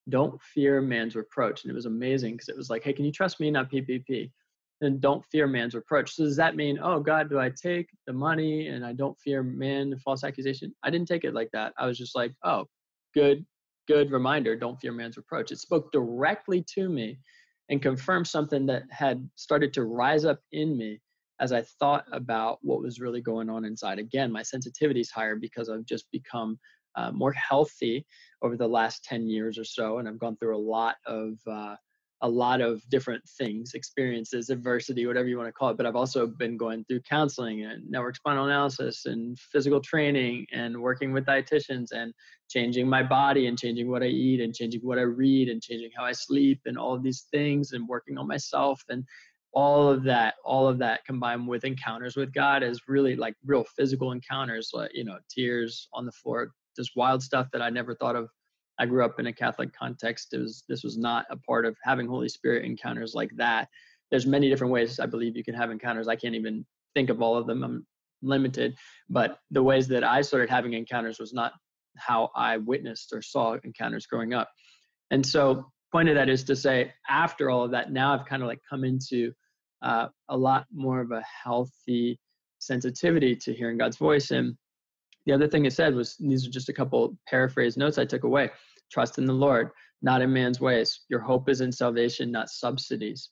Don't 0.08 0.40
fear 0.40 0.80
man's 0.80 1.14
reproach. 1.14 1.62
And 1.62 1.70
it 1.70 1.74
was 1.74 1.86
amazing 1.86 2.34
because 2.34 2.48
it 2.48 2.56
was 2.56 2.70
like, 2.70 2.82
Hey, 2.82 2.94
can 2.94 3.04
you 3.04 3.12
trust 3.12 3.40
me, 3.40 3.50
not 3.50 3.70
PPP? 3.70 4.30
And 4.80 5.00
don't 5.00 5.24
fear 5.26 5.46
man's 5.46 5.74
reproach. 5.74 6.14
So 6.14 6.24
does 6.24 6.36
that 6.36 6.56
mean, 6.56 6.78
oh 6.82 6.98
God, 6.98 7.30
do 7.30 7.38
I 7.38 7.50
take 7.50 7.88
the 8.06 8.12
money 8.12 8.68
and 8.68 8.84
I 8.84 8.94
don't 8.94 9.20
fear 9.20 9.42
man 9.42 9.96
false 9.98 10.24
accusation? 10.24 10.74
I 10.82 10.90
didn't 10.90 11.06
take 11.06 11.24
it 11.24 11.34
like 11.34 11.50
that. 11.52 11.72
I 11.78 11.86
was 11.86 11.98
just 11.98 12.16
like, 12.16 12.32
oh, 12.42 12.64
good, 13.14 13.44
good 13.86 14.10
reminder. 14.10 14.56
Don't 14.56 14.80
fear 14.80 14.92
man's 14.92 15.18
reproach. 15.18 15.52
It 15.52 15.58
spoke 15.58 15.92
directly 15.92 16.64
to 16.74 16.88
me 16.88 17.18
and 17.68 17.82
confirmed 17.82 18.26
something 18.26 18.66
that 18.66 18.84
had 18.90 19.28
started 19.36 19.72
to 19.74 19.84
rise 19.84 20.24
up 20.24 20.40
in 20.52 20.76
me 20.76 21.00
as 21.40 21.52
I 21.52 21.62
thought 21.80 22.04
about 22.12 22.58
what 22.62 22.82
was 22.82 23.00
really 23.00 23.20
going 23.20 23.50
on 23.50 23.64
inside. 23.64 23.98
Again, 23.98 24.30
my 24.30 24.42
sensitivity 24.42 25.00
is 25.00 25.10
higher 25.10 25.36
because 25.36 25.68
I've 25.68 25.86
just 25.86 26.10
become 26.12 26.58
uh, 26.94 27.10
more 27.10 27.32
healthy 27.32 28.06
over 28.42 28.56
the 28.56 28.68
last 28.68 29.04
10 29.04 29.26
years 29.28 29.58
or 29.58 29.64
so, 29.64 29.98
and 29.98 30.08
I've 30.08 30.18
gone 30.18 30.36
through 30.36 30.56
a 30.56 30.58
lot 30.58 30.96
of 31.06 31.38
uh, 31.50 31.76
a 32.22 32.28
lot 32.28 32.60
of 32.60 32.88
different 32.88 33.22
things, 33.36 33.74
experiences, 33.74 34.48
adversity, 34.48 35.06
whatever 35.06 35.28
you 35.28 35.36
want 35.36 35.48
to 35.48 35.52
call 35.52 35.70
it. 35.70 35.76
But 35.76 35.86
I've 35.86 35.96
also 35.96 36.26
been 36.26 36.56
going 36.56 36.84
through 36.84 37.00
counseling 37.00 37.64
and 37.64 37.88
network 37.90 38.16
spinal 38.16 38.46
analysis 38.46 39.06
and 39.06 39.36
physical 39.38 39.80
training 39.80 40.46
and 40.52 40.80
working 40.80 41.12
with 41.12 41.26
dietitians 41.26 41.92
and 41.92 42.14
changing 42.48 42.88
my 42.88 43.02
body 43.02 43.48
and 43.48 43.58
changing 43.58 43.90
what 43.90 44.02
I 44.02 44.06
eat 44.06 44.40
and 44.40 44.54
changing 44.54 44.82
what 44.82 44.98
I 44.98 45.02
read 45.02 45.48
and 45.48 45.60
changing 45.60 45.90
how 45.96 46.04
I 46.04 46.12
sleep 46.12 46.60
and 46.64 46.78
all 46.78 46.94
of 46.94 47.02
these 47.02 47.26
things 47.32 47.72
and 47.72 47.88
working 47.88 48.16
on 48.18 48.28
myself 48.28 48.80
and 48.88 49.04
all 49.54 49.88
of 49.88 50.02
that 50.02 50.34
all 50.44 50.66
of 50.66 50.78
that 50.78 51.04
combined 51.04 51.46
with 51.46 51.64
encounters 51.64 52.16
with 52.16 52.32
god 52.32 52.62
is 52.62 52.80
really 52.88 53.14
like 53.14 53.34
real 53.44 53.64
physical 53.76 54.12
encounters 54.12 54.70
like 54.72 54.90
you 54.94 55.04
know 55.04 55.18
tears 55.28 55.88
on 55.92 56.06
the 56.06 56.12
floor 56.12 56.52
just 56.74 56.92
wild 56.96 57.22
stuff 57.22 57.48
that 57.52 57.60
i 57.60 57.68
never 57.68 57.94
thought 57.94 58.16
of 58.16 58.30
i 58.82 58.86
grew 58.86 59.04
up 59.04 59.18
in 59.18 59.26
a 59.26 59.32
catholic 59.32 59.72
context 59.72 60.32
it 60.32 60.38
was 60.38 60.64
this 60.68 60.82
was 60.82 60.96
not 60.96 61.24
a 61.30 61.36
part 61.36 61.64
of 61.64 61.76
having 61.82 62.06
holy 62.06 62.28
spirit 62.28 62.64
encounters 62.64 63.14
like 63.14 63.30
that 63.36 63.68
there's 64.10 64.26
many 64.26 64.48
different 64.48 64.72
ways 64.72 65.00
i 65.00 65.06
believe 65.06 65.36
you 65.36 65.44
can 65.44 65.54
have 65.54 65.70
encounters 65.70 66.08
i 66.08 66.16
can't 66.16 66.34
even 66.34 66.64
think 66.94 67.10
of 67.10 67.22
all 67.22 67.36
of 67.36 67.46
them 67.46 67.62
i'm 67.62 67.86
limited 68.22 68.76
but 69.08 69.38
the 69.50 69.62
ways 69.62 69.88
that 69.88 70.04
i 70.04 70.20
started 70.20 70.48
having 70.48 70.74
encounters 70.74 71.18
was 71.18 71.32
not 71.32 71.52
how 71.96 72.30
i 72.36 72.56
witnessed 72.56 73.12
or 73.12 73.20
saw 73.20 73.56
encounters 73.64 74.06
growing 74.06 74.32
up 74.32 74.48
and 75.10 75.24
so 75.24 75.66
point 75.90 76.08
of 76.08 76.14
that 76.14 76.28
is 76.28 76.44
to 76.44 76.56
say 76.56 76.92
after 77.08 77.50
all 77.50 77.64
of 77.64 77.70
that 77.70 77.92
now 77.92 78.14
i've 78.14 78.26
kind 78.26 78.42
of 78.42 78.48
like 78.48 78.60
come 78.68 78.84
into 78.84 79.32
uh, 79.82 80.08
a 80.28 80.36
lot 80.36 80.66
more 80.72 81.00
of 81.00 81.10
a 81.10 81.22
healthy 81.22 82.18
sensitivity 82.62 83.34
to 83.34 83.52
hearing 83.52 83.76
God's 83.76 83.96
voice. 83.96 84.30
And 84.30 84.56
the 85.26 85.32
other 85.32 85.48
thing 85.48 85.66
it 85.66 85.72
said 85.72 85.94
was 85.94 86.16
these 86.18 86.46
are 86.46 86.50
just 86.50 86.68
a 86.68 86.72
couple 86.72 87.16
paraphrase 87.26 87.76
notes 87.76 87.98
I 87.98 88.04
took 88.04 88.24
away. 88.24 88.50
Trust 88.92 89.18
in 89.18 89.24
the 89.24 89.32
Lord, 89.32 89.70
not 90.02 90.22
in 90.22 90.32
man's 90.32 90.60
ways. 90.60 91.00
Your 91.08 91.20
hope 91.20 91.48
is 91.48 91.60
in 91.60 91.72
salvation, 91.72 92.30
not 92.30 92.50
subsidies. 92.50 93.30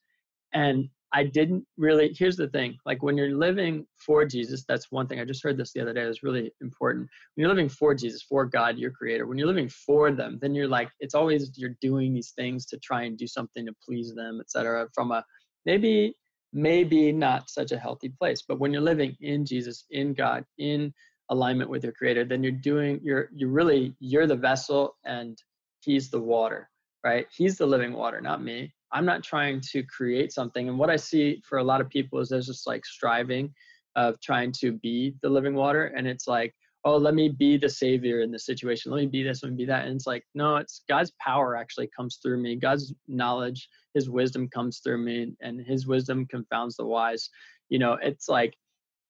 And 0.53 0.89
I 1.13 1.25
didn't 1.25 1.65
really, 1.77 2.15
here's 2.17 2.37
the 2.37 2.49
thing 2.49 2.77
like 2.87 3.03
when 3.03 3.17
you're 3.17 3.37
living 3.37 3.85
for 3.97 4.25
Jesus, 4.25 4.65
that's 4.69 4.93
one 4.93 5.09
thing. 5.09 5.19
I 5.19 5.25
just 5.25 5.43
heard 5.43 5.57
this 5.57 5.73
the 5.73 5.81
other 5.81 5.93
day. 5.93 6.03
It 6.03 6.09
was 6.09 6.23
really 6.23 6.53
important. 6.61 7.09
When 7.35 7.43
you're 7.43 7.55
living 7.55 7.69
for 7.69 7.95
Jesus, 7.95 8.23
for 8.23 8.47
God, 8.47 8.79
your 8.79 8.93
creator, 8.93 9.27
when 9.27 9.37
you're 9.37 9.49
living 9.49 9.69
for 9.69 10.13
them, 10.13 10.39
then 10.41 10.55
you're 10.55 10.69
like, 10.69 10.89
it's 11.01 11.15
always 11.15 11.51
you're 11.57 11.77
doing 11.81 12.15
these 12.15 12.33
things 12.37 12.65
to 12.67 12.79
try 12.79 13.03
and 13.03 13.19
do 13.19 13.27
something 13.27 13.67
to 13.67 13.75
please 13.85 14.15
them, 14.15 14.41
etc. 14.41 14.87
From 14.95 15.11
a 15.11 15.25
maybe 15.67 16.15
maybe 16.53 17.13
not 17.13 17.51
such 17.51 17.73
a 17.73 17.79
healthy 17.79 18.09
place. 18.09 18.43
But 18.47 18.59
when 18.59 18.73
you're 18.73 18.83
living 18.83 19.17
in 19.21 19.45
Jesus, 19.45 19.85
in 19.91 20.15
God, 20.15 20.45
in 20.59 20.93
alignment 21.31 21.71
with 21.71 21.85
your 21.85 21.93
creator, 21.93 22.25
then 22.25 22.43
you're 22.43 22.53
doing 22.53 23.01
you're 23.03 23.31
you're 23.35 23.51
really 23.51 23.95
you're 23.99 24.27
the 24.29 24.37
vessel 24.37 24.97
and 25.05 25.39
he's 25.81 26.11
the 26.11 26.21
water, 26.21 26.69
right? 27.05 27.27
He's 27.35 27.57
the 27.57 27.67
living 27.67 27.93
water, 27.93 28.21
not 28.21 28.43
me. 28.43 28.73
I'm 28.93 29.05
not 29.05 29.23
trying 29.23 29.61
to 29.73 29.83
create 29.85 30.33
something. 30.33 30.69
And 30.69 30.79
what 30.79 30.91
I 30.91 30.97
see 30.97 31.41
for 31.49 31.59
a 31.59 31.65
lot 31.65 31.81
of 31.81 31.89
people 31.89 32.19
is 32.19 32.29
there's 32.29 32.47
just 32.47 32.67
like 32.67 32.85
striving 32.85 33.53
of 33.97 34.21
trying 34.21 34.53
to 34.61 34.73
be 34.73 35.15
the 35.23 35.29
living 35.29 35.55
water. 35.55 35.87
And 35.97 36.07
it's 36.07 36.27
like, 36.27 36.55
oh, 36.85 36.97
let 36.97 37.15
me 37.15 37.29
be 37.29 37.57
the 37.57 37.69
savior 37.69 38.23
in 38.23 38.31
the 38.31 38.39
situation. 38.39 38.91
Let 38.91 39.01
me 39.01 39.07
be 39.07 39.23
this, 39.23 39.43
let 39.43 39.53
me 39.53 39.57
be 39.57 39.67
that. 39.67 39.85
And 39.85 39.95
it's 39.95 40.07
like, 40.07 40.25
no, 40.35 40.57
it's 40.57 40.83
God's 40.89 41.13
power 41.21 41.57
actually 41.57 41.91
comes 41.95 42.19
through 42.23 42.43
me. 42.43 42.57
God's 42.57 42.95
knowledge, 43.07 43.69
his 43.95 44.09
wisdom 44.09 44.49
comes 44.49 44.79
through 44.79 44.99
me, 44.99 45.35
and 45.41 45.61
his 45.61 45.87
wisdom 45.87 46.27
confounds 46.27 46.77
the 46.77 46.87
wise. 46.87 47.29
You 47.69 47.79
know, 47.79 47.99
it's 48.01 48.29
like 48.29 48.57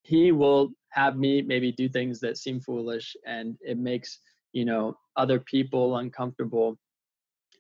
he 0.02 0.32
will 0.32 0.70
have 0.90 1.16
me 1.16 1.42
maybe 1.42 1.72
do 1.72 1.88
things 1.88 2.20
that 2.20 2.36
seem 2.36 2.60
foolish 2.60 3.14
and 3.26 3.56
it 3.60 3.78
makes, 3.78 4.18
you 4.52 4.64
know, 4.64 4.96
other 5.16 5.40
people 5.40 5.96
uncomfortable. 5.96 6.78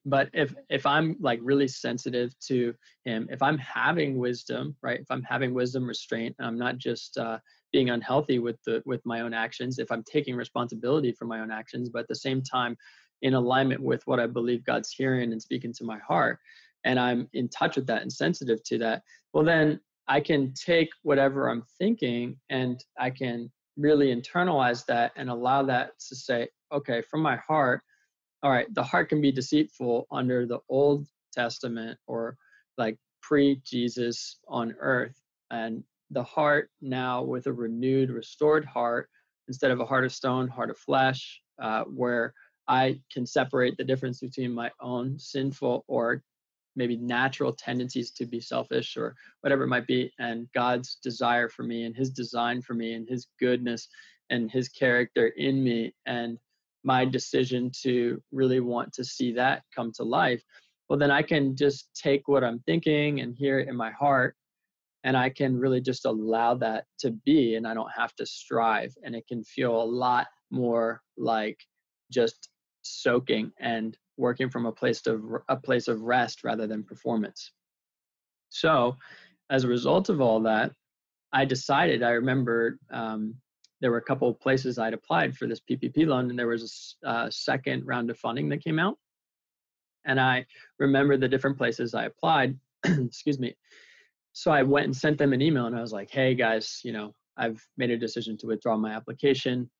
But 0.06 0.30
if 0.32 0.54
if 0.68 0.86
I'm 0.86 1.16
like 1.20 1.40
really 1.42 1.68
sensitive 1.68 2.32
to 2.48 2.74
him, 3.04 3.28
if 3.30 3.42
I'm 3.42 3.58
having 3.58 4.18
wisdom, 4.18 4.76
right? 4.82 5.00
If 5.00 5.10
I'm 5.10 5.22
having 5.22 5.52
wisdom 5.52 5.86
restraint, 5.86 6.34
and 6.38 6.46
I'm 6.46 6.58
not 6.58 6.78
just 6.78 7.18
uh 7.18 7.38
being 7.72 7.90
unhealthy 7.90 8.38
with 8.38 8.56
the 8.64 8.82
with 8.86 9.04
my 9.04 9.20
own 9.20 9.34
actions 9.34 9.78
if 9.78 9.90
i'm 9.90 10.02
taking 10.04 10.34
responsibility 10.36 11.12
for 11.12 11.24
my 11.24 11.40
own 11.40 11.50
actions 11.50 11.88
but 11.88 12.00
at 12.00 12.08
the 12.08 12.14
same 12.14 12.42
time 12.42 12.76
in 13.22 13.34
alignment 13.34 13.82
with 13.82 14.02
what 14.06 14.20
i 14.20 14.26
believe 14.26 14.64
god's 14.64 14.90
hearing 14.90 15.32
and 15.32 15.42
speaking 15.42 15.72
to 15.72 15.84
my 15.84 15.98
heart 15.98 16.38
and 16.84 16.98
i'm 16.98 17.28
in 17.32 17.48
touch 17.48 17.76
with 17.76 17.86
that 17.86 18.02
and 18.02 18.12
sensitive 18.12 18.62
to 18.64 18.78
that 18.78 19.02
well 19.32 19.44
then 19.44 19.80
i 20.08 20.20
can 20.20 20.52
take 20.54 20.90
whatever 21.02 21.48
i'm 21.48 21.62
thinking 21.78 22.36
and 22.50 22.84
i 22.98 23.10
can 23.10 23.50
really 23.80 24.14
internalize 24.14 24.84
that 24.86 25.12
and 25.16 25.30
allow 25.30 25.62
that 25.62 25.92
to 25.98 26.14
say 26.14 26.48
okay 26.72 27.02
from 27.02 27.20
my 27.22 27.36
heart 27.36 27.80
all 28.42 28.50
right 28.50 28.72
the 28.74 28.82
heart 28.82 29.08
can 29.08 29.20
be 29.20 29.32
deceitful 29.32 30.06
under 30.12 30.46
the 30.46 30.58
old 30.68 31.06
testament 31.32 31.98
or 32.06 32.36
like 32.78 32.96
pre 33.22 33.60
jesus 33.64 34.38
on 34.48 34.74
earth 34.80 35.20
and 35.50 35.82
the 36.10 36.22
heart 36.22 36.70
now 36.80 37.22
with 37.22 37.46
a 37.46 37.52
renewed, 37.52 38.10
restored 38.10 38.64
heart 38.64 39.08
instead 39.48 39.70
of 39.70 39.80
a 39.80 39.86
heart 39.86 40.04
of 40.04 40.12
stone, 40.12 40.48
heart 40.48 40.70
of 40.70 40.78
flesh, 40.78 41.40
uh, 41.62 41.84
where 41.84 42.34
I 42.68 43.00
can 43.12 43.26
separate 43.26 43.76
the 43.76 43.84
difference 43.84 44.20
between 44.20 44.52
my 44.52 44.70
own 44.80 45.18
sinful 45.18 45.84
or 45.88 46.22
maybe 46.76 46.96
natural 46.96 47.52
tendencies 47.52 48.10
to 48.12 48.26
be 48.26 48.40
selfish 48.40 48.96
or 48.96 49.14
whatever 49.40 49.64
it 49.64 49.68
might 49.68 49.86
be, 49.86 50.12
and 50.18 50.48
God's 50.54 50.96
desire 51.02 51.48
for 51.48 51.62
me 51.62 51.84
and 51.84 51.96
His 51.96 52.10
design 52.10 52.62
for 52.62 52.74
me 52.74 52.94
and 52.94 53.08
His 53.08 53.26
goodness 53.38 53.88
and 54.30 54.50
His 54.50 54.68
character 54.68 55.28
in 55.36 55.62
me 55.62 55.94
and 56.06 56.38
my 56.84 57.04
decision 57.04 57.70
to 57.82 58.22
really 58.32 58.60
want 58.60 58.92
to 58.94 59.04
see 59.04 59.32
that 59.32 59.62
come 59.74 59.92
to 59.92 60.02
life. 60.02 60.42
Well, 60.88 60.98
then 60.98 61.10
I 61.10 61.22
can 61.22 61.54
just 61.56 61.90
take 61.94 62.26
what 62.26 62.42
I'm 62.42 62.60
thinking 62.60 63.20
and 63.20 63.34
hear 63.36 63.60
it 63.60 63.68
in 63.68 63.76
my 63.76 63.90
heart 63.92 64.36
and 65.04 65.16
I 65.16 65.30
can 65.30 65.56
really 65.56 65.80
just 65.80 66.04
allow 66.04 66.54
that 66.56 66.84
to 67.00 67.10
be 67.10 67.54
and 67.54 67.66
I 67.66 67.74
don't 67.74 67.90
have 67.96 68.14
to 68.16 68.26
strive 68.26 68.94
and 69.02 69.14
it 69.14 69.26
can 69.26 69.44
feel 69.44 69.80
a 69.80 69.84
lot 69.84 70.26
more 70.50 71.02
like 71.16 71.58
just 72.10 72.50
soaking 72.82 73.52
and 73.60 73.96
working 74.20 74.50
from 74.50 74.66
a 74.66 74.72
place 74.72 75.06
of 75.06 75.22
a 75.48 75.56
place 75.56 75.88
of 75.88 76.02
rest 76.02 76.44
rather 76.44 76.66
than 76.66 76.84
performance. 76.84 77.52
So, 78.50 78.96
as 79.50 79.64
a 79.64 79.68
result 79.68 80.08
of 80.08 80.20
all 80.20 80.40
that, 80.42 80.72
I 81.32 81.44
decided. 81.44 82.02
I 82.02 82.10
remember 82.10 82.78
um, 82.90 83.34
there 83.80 83.90
were 83.90 83.98
a 83.98 84.02
couple 84.02 84.28
of 84.28 84.40
places 84.40 84.78
I'd 84.78 84.94
applied 84.94 85.36
for 85.36 85.46
this 85.46 85.60
PPP 85.60 86.06
loan, 86.06 86.30
and 86.30 86.38
there 86.38 86.46
was 86.46 86.96
a 87.04 87.08
uh, 87.08 87.30
second 87.30 87.86
round 87.86 88.10
of 88.10 88.18
funding 88.18 88.48
that 88.50 88.62
came 88.62 88.78
out. 88.78 88.98
And 90.04 90.20
I 90.20 90.46
remember 90.78 91.16
the 91.16 91.28
different 91.28 91.58
places 91.58 91.94
I 91.94 92.04
applied. 92.04 92.58
excuse 92.84 93.38
me 93.38 93.56
so 94.32 94.50
I 94.50 94.62
went 94.62 94.86
and 94.86 94.96
sent 94.96 95.18
them 95.18 95.32
an 95.32 95.42
email 95.42 95.66
and 95.66 95.76
I 95.76 95.80
was 95.80 95.92
like, 95.92 96.10
hey 96.10 96.34
guys, 96.34 96.80
you 96.84 96.92
know, 96.92 97.14
I've 97.36 97.62
made 97.76 97.90
a 97.90 97.98
decision 97.98 98.36
to 98.38 98.46
withdraw 98.46 98.76
my 98.76 98.92
application. 98.92 99.70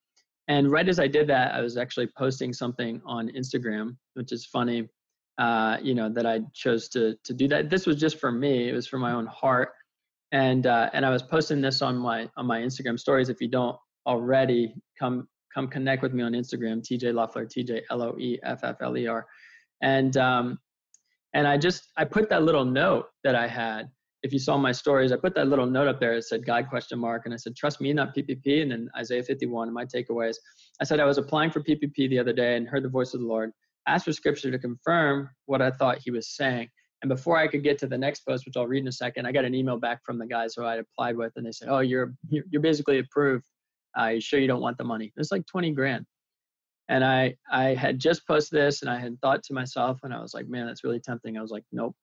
And 0.48 0.70
right 0.70 0.88
as 0.88 0.98
I 0.98 1.06
did 1.06 1.28
that, 1.28 1.54
I 1.54 1.60
was 1.60 1.76
actually 1.76 2.08
posting 2.18 2.52
something 2.52 3.00
on 3.04 3.28
Instagram, 3.30 3.96
which 4.14 4.32
is 4.32 4.46
funny, 4.46 4.88
uh, 5.38 5.78
you 5.82 5.94
know, 5.94 6.08
that 6.08 6.26
I 6.26 6.40
chose 6.54 6.88
to 6.90 7.16
to 7.24 7.34
do 7.34 7.46
that. 7.48 7.70
This 7.70 7.86
was 7.86 7.96
just 7.96 8.18
for 8.18 8.32
me; 8.32 8.68
it 8.68 8.72
was 8.72 8.86
for 8.86 8.98
my 8.98 9.12
own 9.12 9.26
heart, 9.26 9.70
and 10.32 10.66
uh, 10.66 10.90
and 10.92 11.06
I 11.06 11.10
was 11.10 11.22
posting 11.22 11.60
this 11.60 11.82
on 11.82 11.96
my 11.96 12.28
on 12.36 12.46
my 12.46 12.60
Instagram 12.60 12.98
stories. 12.98 13.28
If 13.28 13.40
you 13.40 13.48
don't 13.48 13.76
already, 14.06 14.74
come 14.98 15.28
come 15.54 15.68
connect 15.68 16.02
with 16.02 16.12
me 16.12 16.22
on 16.22 16.32
Instagram, 16.32 16.82
TJ 16.82 17.14
Loeffler, 17.14 17.46
T 17.46 17.62
J 17.62 17.82
L 17.90 18.02
O 18.02 18.16
E 18.18 18.38
F 18.42 18.64
F 18.64 18.76
L 18.80 18.96
E 18.96 19.06
R, 19.06 19.26
and 19.82 20.16
um, 20.16 20.58
and 21.34 21.46
I 21.46 21.56
just 21.58 21.90
I 21.96 22.04
put 22.04 22.28
that 22.30 22.42
little 22.42 22.64
note 22.64 23.06
that 23.24 23.34
I 23.34 23.46
had 23.46 23.88
if 24.22 24.32
you 24.32 24.38
saw 24.38 24.56
my 24.58 24.72
stories, 24.72 25.12
I 25.12 25.16
put 25.16 25.34
that 25.34 25.48
little 25.48 25.66
note 25.66 25.88
up 25.88 25.98
there. 25.98 26.14
It 26.14 26.24
said 26.24 26.44
God 26.44 26.68
question 26.68 26.98
mark, 26.98 27.22
and 27.24 27.32
I 27.32 27.36
said 27.36 27.56
trust 27.56 27.80
me, 27.80 27.92
not 27.92 28.14
PPP. 28.14 28.62
And 28.62 28.70
then 28.70 28.90
Isaiah 28.96 29.22
51, 29.22 29.72
my 29.72 29.84
takeaways. 29.84 30.36
I 30.80 30.84
said 30.84 31.00
I 31.00 31.04
was 31.04 31.18
applying 31.18 31.50
for 31.50 31.62
PPP 31.62 32.08
the 32.08 32.18
other 32.18 32.32
day 32.32 32.56
and 32.56 32.68
heard 32.68 32.82
the 32.82 32.88
voice 32.88 33.14
of 33.14 33.20
the 33.20 33.26
Lord. 33.26 33.50
Asked 33.86 34.04
for 34.04 34.12
scripture 34.12 34.50
to 34.50 34.58
confirm 34.58 35.30
what 35.46 35.62
I 35.62 35.70
thought 35.70 35.98
He 35.98 36.10
was 36.10 36.28
saying. 36.28 36.68
And 37.02 37.08
before 37.08 37.38
I 37.38 37.48
could 37.48 37.64
get 37.64 37.78
to 37.78 37.86
the 37.86 37.96
next 37.96 38.20
post, 38.26 38.44
which 38.44 38.58
I'll 38.58 38.66
read 38.66 38.82
in 38.82 38.88
a 38.88 38.92
second, 38.92 39.24
I 39.24 39.32
got 39.32 39.46
an 39.46 39.54
email 39.54 39.78
back 39.78 40.00
from 40.04 40.18
the 40.18 40.26
guys 40.26 40.54
who 40.54 40.64
I 40.64 40.76
applied 40.76 41.16
with, 41.16 41.32
and 41.36 41.46
they 41.46 41.52
said, 41.52 41.68
"Oh, 41.70 41.78
you're 41.78 42.12
you're 42.28 42.60
basically 42.60 42.98
approved. 42.98 43.46
Uh, 43.98 44.08
you 44.08 44.20
sure 44.20 44.38
you 44.38 44.46
don't 44.46 44.60
want 44.60 44.76
the 44.76 44.84
money?" 44.84 45.12
It's 45.16 45.32
like 45.32 45.46
20 45.46 45.72
grand. 45.72 46.04
And 46.90 47.02
I 47.02 47.36
I 47.50 47.74
had 47.74 47.98
just 47.98 48.26
posted 48.26 48.58
this, 48.58 48.82
and 48.82 48.90
I 48.90 48.98
had 48.98 49.18
thought 49.22 49.42
to 49.44 49.54
myself, 49.54 50.00
and 50.02 50.12
I 50.12 50.20
was 50.20 50.34
like, 50.34 50.46
"Man, 50.46 50.66
that's 50.66 50.84
really 50.84 51.00
tempting." 51.00 51.38
I 51.38 51.40
was 51.40 51.50
like, 51.50 51.64
"Nope, 51.72 51.96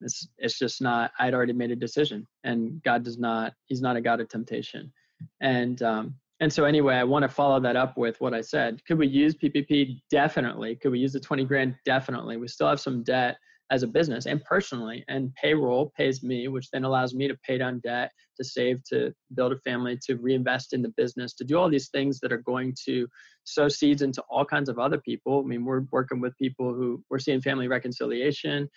it's 0.00 0.28
it's 0.38 0.58
just 0.58 0.82
not. 0.82 1.12
I'd 1.18 1.34
already 1.34 1.52
made 1.52 1.70
a 1.70 1.76
decision, 1.76 2.26
and 2.44 2.82
God 2.82 3.04
does 3.04 3.18
not. 3.18 3.54
He's 3.66 3.82
not 3.82 3.96
a 3.96 4.00
God 4.00 4.20
of 4.20 4.28
temptation." 4.28 4.92
And 5.40 5.82
um, 5.82 6.14
and 6.40 6.52
so 6.52 6.64
anyway, 6.64 6.96
I 6.96 7.04
want 7.04 7.22
to 7.22 7.28
follow 7.28 7.60
that 7.60 7.76
up 7.76 7.96
with 7.96 8.20
what 8.20 8.34
I 8.34 8.40
said. 8.40 8.84
Could 8.86 8.98
we 8.98 9.06
use 9.06 9.34
PPP? 9.34 10.00
Definitely. 10.10 10.76
Could 10.76 10.92
we 10.92 10.98
use 10.98 11.12
the 11.12 11.20
20 11.20 11.44
grand? 11.44 11.76
Definitely. 11.84 12.36
We 12.36 12.48
still 12.48 12.68
have 12.68 12.80
some 12.80 13.02
debt 13.02 13.36
as 13.70 13.82
a 13.82 13.86
business 13.86 14.26
and 14.26 14.44
personally 14.44 15.04
and 15.08 15.34
payroll 15.34 15.92
pays 15.96 16.22
me 16.22 16.48
which 16.48 16.70
then 16.70 16.84
allows 16.84 17.14
me 17.14 17.26
to 17.26 17.36
pay 17.46 17.56
down 17.56 17.80
debt 17.80 18.10
to 18.36 18.44
save 18.44 18.82
to 18.84 19.12
build 19.34 19.52
a 19.52 19.58
family 19.60 19.98
to 20.04 20.16
reinvest 20.16 20.74
in 20.74 20.82
the 20.82 20.92
business 20.96 21.32
to 21.32 21.44
do 21.44 21.56
all 21.56 21.70
these 21.70 21.88
things 21.88 22.20
that 22.20 22.32
are 22.32 22.42
going 22.42 22.74
to 22.84 23.08
sow 23.44 23.66
seeds 23.66 24.02
into 24.02 24.22
all 24.28 24.44
kinds 24.44 24.68
of 24.68 24.78
other 24.78 24.98
people 24.98 25.40
i 25.42 25.48
mean 25.48 25.64
we're 25.64 25.84
working 25.92 26.20
with 26.20 26.36
people 26.36 26.74
who 26.74 27.02
we're 27.08 27.18
seeing 27.18 27.40
family 27.40 27.66
reconciliation 27.66 28.68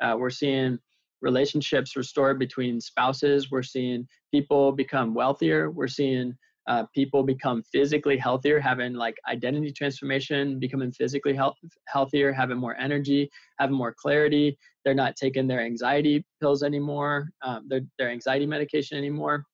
uh, 0.00 0.16
we're 0.18 0.30
seeing 0.30 0.78
relationships 1.22 1.96
restored 1.96 2.38
between 2.38 2.80
spouses 2.80 3.50
we're 3.50 3.62
seeing 3.62 4.06
people 4.32 4.72
become 4.72 5.14
wealthier 5.14 5.70
we're 5.70 5.88
seeing 5.88 6.36
uh, 6.66 6.84
people 6.94 7.22
become 7.22 7.62
physically 7.62 8.16
healthier, 8.16 8.58
having 8.58 8.92
like 8.94 9.16
identity 9.28 9.70
transformation, 9.70 10.58
becoming 10.58 10.90
physically 10.90 11.32
health, 11.32 11.54
healthier, 11.86 12.32
having 12.32 12.58
more 12.58 12.76
energy, 12.76 13.30
having 13.60 13.76
more 13.76 13.94
clarity. 13.96 14.58
They're 14.84 14.94
not 14.94 15.14
taking 15.16 15.46
their 15.46 15.60
anxiety 15.60 16.26
pills 16.40 16.64
anymore, 16.64 17.30
um, 17.42 17.66
their, 17.68 17.82
their 17.98 18.10
anxiety 18.10 18.46
medication 18.46 18.98
anymore. 18.98 19.44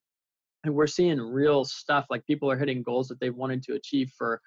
And 0.64 0.74
we're 0.74 0.86
seeing 0.86 1.20
real 1.20 1.64
stuff 1.64 2.06
like 2.08 2.24
people 2.26 2.50
are 2.50 2.58
hitting 2.58 2.82
goals 2.82 3.08
that 3.08 3.20
they've 3.20 3.34
wanted 3.34 3.62
to 3.64 3.74
achieve 3.74 4.10
for 4.16 4.40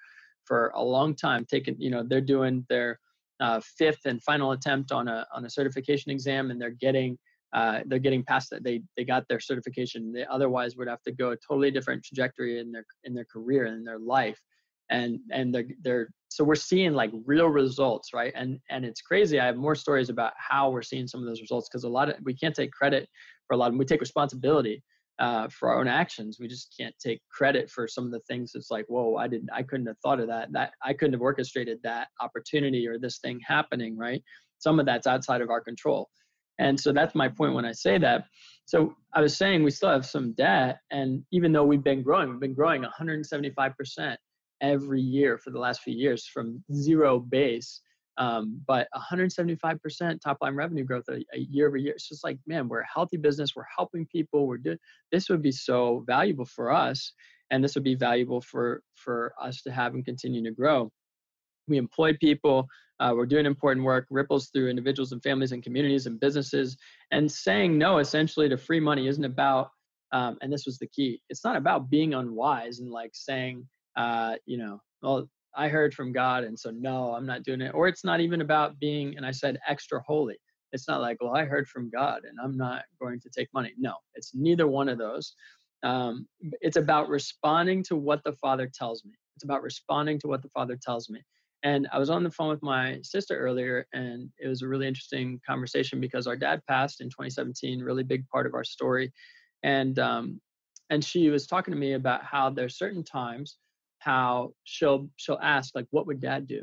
for 0.44 0.72
a 0.74 0.82
long 0.82 1.14
time. 1.14 1.44
Taking, 1.48 1.76
you 1.78 1.90
know, 1.90 2.02
they're 2.04 2.20
doing 2.20 2.64
their 2.68 2.98
uh, 3.40 3.60
fifth 3.78 4.06
and 4.06 4.22
final 4.22 4.52
attempt 4.52 4.92
on 4.92 5.08
a 5.08 5.26
on 5.34 5.44
a 5.44 5.50
certification 5.50 6.10
exam, 6.10 6.50
and 6.50 6.60
they're 6.60 6.70
getting 6.70 7.18
uh, 7.52 7.80
they're 7.86 7.98
getting 7.98 8.24
past 8.24 8.50
that. 8.50 8.64
They 8.64 8.82
they 8.96 9.04
got 9.04 9.26
their 9.28 9.40
certification. 9.40 10.12
They 10.12 10.26
otherwise 10.26 10.76
would 10.76 10.88
have 10.88 11.02
to 11.02 11.12
go 11.12 11.30
a 11.30 11.36
totally 11.36 11.70
different 11.70 12.04
trajectory 12.04 12.58
in 12.58 12.72
their 12.72 12.84
in 13.04 13.14
their 13.14 13.26
career 13.26 13.66
and 13.66 13.76
in 13.76 13.84
their 13.84 13.98
life. 13.98 14.40
And 14.90 15.18
and 15.30 15.54
they're 15.54 15.66
they're 15.82 16.08
so 16.28 16.44
we're 16.44 16.54
seeing 16.54 16.92
like 16.92 17.10
real 17.24 17.48
results, 17.48 18.12
right? 18.12 18.32
And 18.36 18.58
and 18.70 18.84
it's 18.84 19.00
crazy. 19.00 19.40
I 19.40 19.46
have 19.46 19.56
more 19.56 19.74
stories 19.74 20.10
about 20.10 20.32
how 20.36 20.70
we're 20.70 20.82
seeing 20.82 21.06
some 21.06 21.20
of 21.20 21.26
those 21.26 21.40
results 21.40 21.68
because 21.68 21.84
a 21.84 21.88
lot 21.88 22.08
of 22.08 22.16
we 22.24 22.34
can't 22.34 22.54
take 22.54 22.72
credit 22.72 23.08
for 23.46 23.54
a 23.54 23.56
lot 23.56 23.66
of 23.66 23.72
them. 23.72 23.78
We 23.78 23.84
take 23.84 24.00
responsibility 24.00 24.82
uh, 25.18 25.48
for 25.48 25.70
our 25.70 25.80
own 25.80 25.88
actions. 25.88 26.38
We 26.38 26.48
just 26.48 26.74
can't 26.78 26.94
take 26.98 27.20
credit 27.30 27.70
for 27.70 27.88
some 27.88 28.04
of 28.04 28.10
the 28.10 28.20
things. 28.20 28.52
It's 28.54 28.70
like, 28.70 28.84
whoa, 28.88 29.16
I 29.16 29.28
didn't, 29.28 29.50
I 29.52 29.62
couldn't 29.62 29.86
have 29.86 29.98
thought 29.98 30.20
of 30.20 30.28
that. 30.28 30.52
That 30.52 30.72
I 30.82 30.92
couldn't 30.92 31.14
have 31.14 31.22
orchestrated 31.22 31.78
that 31.82 32.08
opportunity 32.20 32.86
or 32.86 32.98
this 32.98 33.18
thing 33.18 33.40
happening, 33.46 33.96
right? 33.96 34.22
Some 34.58 34.78
of 34.78 34.86
that's 34.86 35.06
outside 35.06 35.40
of 35.40 35.50
our 35.50 35.60
control. 35.60 36.08
And 36.58 36.78
so 36.78 36.92
that's 36.92 37.14
my 37.14 37.28
point 37.28 37.54
when 37.54 37.64
I 37.64 37.72
say 37.72 37.98
that. 37.98 38.24
So 38.64 38.94
I 39.14 39.20
was 39.20 39.36
saying 39.36 39.62
we 39.62 39.70
still 39.70 39.90
have 39.90 40.06
some 40.06 40.32
debt, 40.32 40.78
and 40.90 41.22
even 41.30 41.52
though 41.52 41.64
we've 41.64 41.84
been 41.84 42.02
growing, 42.02 42.30
we've 42.30 42.40
been 42.40 42.54
growing 42.54 42.82
175% 42.82 44.16
every 44.62 45.00
year 45.00 45.38
for 45.38 45.50
the 45.50 45.58
last 45.58 45.82
few 45.82 45.94
years 45.94 46.26
from 46.26 46.62
zero 46.72 47.18
base. 47.18 47.80
Um, 48.18 48.60
but 48.66 48.88
175% 48.96 50.20
top 50.20 50.38
line 50.40 50.54
revenue 50.54 50.84
growth 50.84 51.04
a, 51.10 51.16
a, 51.34 51.38
year 51.38 51.68
over 51.68 51.76
year. 51.76 51.92
It's 51.92 52.08
just 52.08 52.24
like, 52.24 52.38
man, 52.46 52.66
we're 52.66 52.80
a 52.80 52.86
healthy 52.86 53.18
business. 53.18 53.54
We're 53.54 53.64
helping 53.76 54.06
people. 54.06 54.46
We're 54.46 54.56
doing 54.56 54.78
this 55.12 55.28
would 55.28 55.42
be 55.42 55.52
so 55.52 56.02
valuable 56.06 56.46
for 56.46 56.72
us, 56.72 57.12
and 57.50 57.62
this 57.62 57.74
would 57.74 57.84
be 57.84 57.94
valuable 57.94 58.40
for 58.40 58.82
for 58.94 59.34
us 59.40 59.60
to 59.62 59.70
have 59.70 59.94
and 59.94 60.04
continue 60.04 60.42
to 60.44 60.50
grow. 60.50 60.90
We 61.68 61.76
employ 61.76 62.14
people. 62.18 62.68
Uh, 62.98 63.12
we're 63.14 63.26
doing 63.26 63.44
important 63.44 63.84
work, 63.84 64.06
ripples 64.10 64.48
through 64.48 64.70
individuals 64.70 65.12
and 65.12 65.22
families 65.22 65.52
and 65.52 65.62
communities 65.62 66.06
and 66.06 66.18
businesses. 66.18 66.76
And 67.10 67.30
saying 67.30 67.76
no 67.76 67.98
essentially 67.98 68.48
to 68.48 68.56
free 68.56 68.80
money 68.80 69.06
isn't 69.06 69.24
about, 69.24 69.70
um, 70.12 70.38
and 70.40 70.50
this 70.50 70.64
was 70.64 70.78
the 70.78 70.86
key, 70.86 71.20
it's 71.28 71.44
not 71.44 71.56
about 71.56 71.90
being 71.90 72.14
unwise 72.14 72.78
and 72.78 72.90
like 72.90 73.10
saying, 73.12 73.66
uh, 73.96 74.36
you 74.46 74.56
know, 74.56 74.80
well, 75.02 75.28
I 75.56 75.68
heard 75.68 75.94
from 75.94 76.12
God, 76.12 76.44
and 76.44 76.58
so 76.58 76.70
no, 76.70 77.14
I'm 77.14 77.26
not 77.26 77.42
doing 77.42 77.60
it. 77.60 77.74
Or 77.74 77.88
it's 77.88 78.04
not 78.04 78.20
even 78.20 78.40
about 78.40 78.78
being, 78.78 79.16
and 79.16 79.24
I 79.24 79.30
said 79.30 79.58
extra 79.66 80.00
holy. 80.06 80.36
It's 80.72 80.88
not 80.88 81.00
like, 81.00 81.18
well, 81.20 81.34
I 81.34 81.44
heard 81.44 81.68
from 81.68 81.90
God 81.90 82.22
and 82.28 82.38
I'm 82.42 82.56
not 82.56 82.82
going 83.00 83.20
to 83.20 83.30
take 83.30 83.48
money. 83.54 83.72
No, 83.78 83.94
it's 84.14 84.32
neither 84.34 84.66
one 84.66 84.88
of 84.88 84.98
those. 84.98 85.34
Um, 85.82 86.26
it's 86.60 86.76
about 86.76 87.08
responding 87.08 87.82
to 87.84 87.96
what 87.96 88.22
the 88.24 88.32
Father 88.34 88.70
tells 88.72 89.04
me. 89.04 89.12
It's 89.36 89.44
about 89.44 89.62
responding 89.62 90.18
to 90.20 90.28
what 90.28 90.42
the 90.42 90.48
Father 90.50 90.76
tells 90.76 91.08
me. 91.08 91.20
And 91.62 91.88
I 91.92 91.98
was 91.98 92.10
on 92.10 92.22
the 92.22 92.30
phone 92.30 92.50
with 92.50 92.62
my 92.62 92.98
sister 93.02 93.38
earlier, 93.38 93.86
and 93.92 94.30
it 94.38 94.48
was 94.48 94.62
a 94.62 94.68
really 94.68 94.86
interesting 94.86 95.40
conversation 95.46 96.00
because 96.00 96.26
our 96.26 96.36
dad 96.36 96.60
passed 96.68 97.00
in 97.00 97.08
2017, 97.08 97.80
really 97.80 98.02
big 98.02 98.28
part 98.28 98.46
of 98.46 98.54
our 98.54 98.64
story. 98.64 99.12
And 99.62 99.98
um, 99.98 100.40
and 100.90 101.02
she 101.04 101.30
was 101.30 101.46
talking 101.46 101.72
to 101.72 101.80
me 101.80 101.94
about 101.94 102.22
how 102.24 102.50
there's 102.50 102.78
certain 102.78 103.02
times 103.02 103.56
how 103.98 104.52
she'll 104.64 105.08
she'll 105.16 105.38
ask 105.42 105.74
like, 105.74 105.86
what 105.90 106.06
would 106.06 106.20
dad 106.20 106.46
do? 106.46 106.62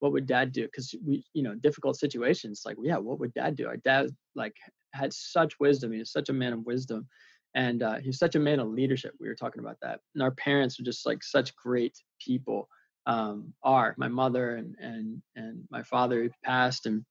What 0.00 0.12
would 0.12 0.26
dad 0.26 0.52
do? 0.52 0.64
Because 0.64 0.94
we, 1.06 1.24
you 1.32 1.42
know, 1.42 1.54
difficult 1.54 1.98
situations. 1.98 2.62
Like, 2.66 2.76
yeah, 2.82 2.98
what 2.98 3.18
would 3.18 3.32
dad 3.34 3.56
do? 3.56 3.66
Our 3.66 3.78
dad 3.78 4.10
like 4.34 4.54
had 4.92 5.12
such 5.12 5.58
wisdom. 5.58 5.92
He 5.92 5.98
was 5.98 6.12
such 6.12 6.28
a 6.28 6.34
man 6.34 6.52
of 6.52 6.66
wisdom, 6.66 7.06
and 7.54 7.82
uh, 7.82 7.96
he's 7.96 8.18
such 8.18 8.34
a 8.34 8.40
man 8.40 8.60
of 8.60 8.68
leadership. 8.68 9.12
We 9.20 9.28
were 9.28 9.34
talking 9.34 9.60
about 9.60 9.78
that, 9.82 10.00
and 10.14 10.22
our 10.22 10.32
parents 10.32 10.78
are 10.78 10.84
just 10.84 11.06
like 11.06 11.22
such 11.22 11.56
great 11.56 11.96
people 12.20 12.68
um, 13.06 13.52
are 13.62 13.94
my 13.96 14.08
mother 14.08 14.56
and 14.56 14.74
and 14.80 15.22
and 15.36 15.62
my 15.70 15.82
father 15.82 16.28
passed 16.44 16.86
and 16.86 17.04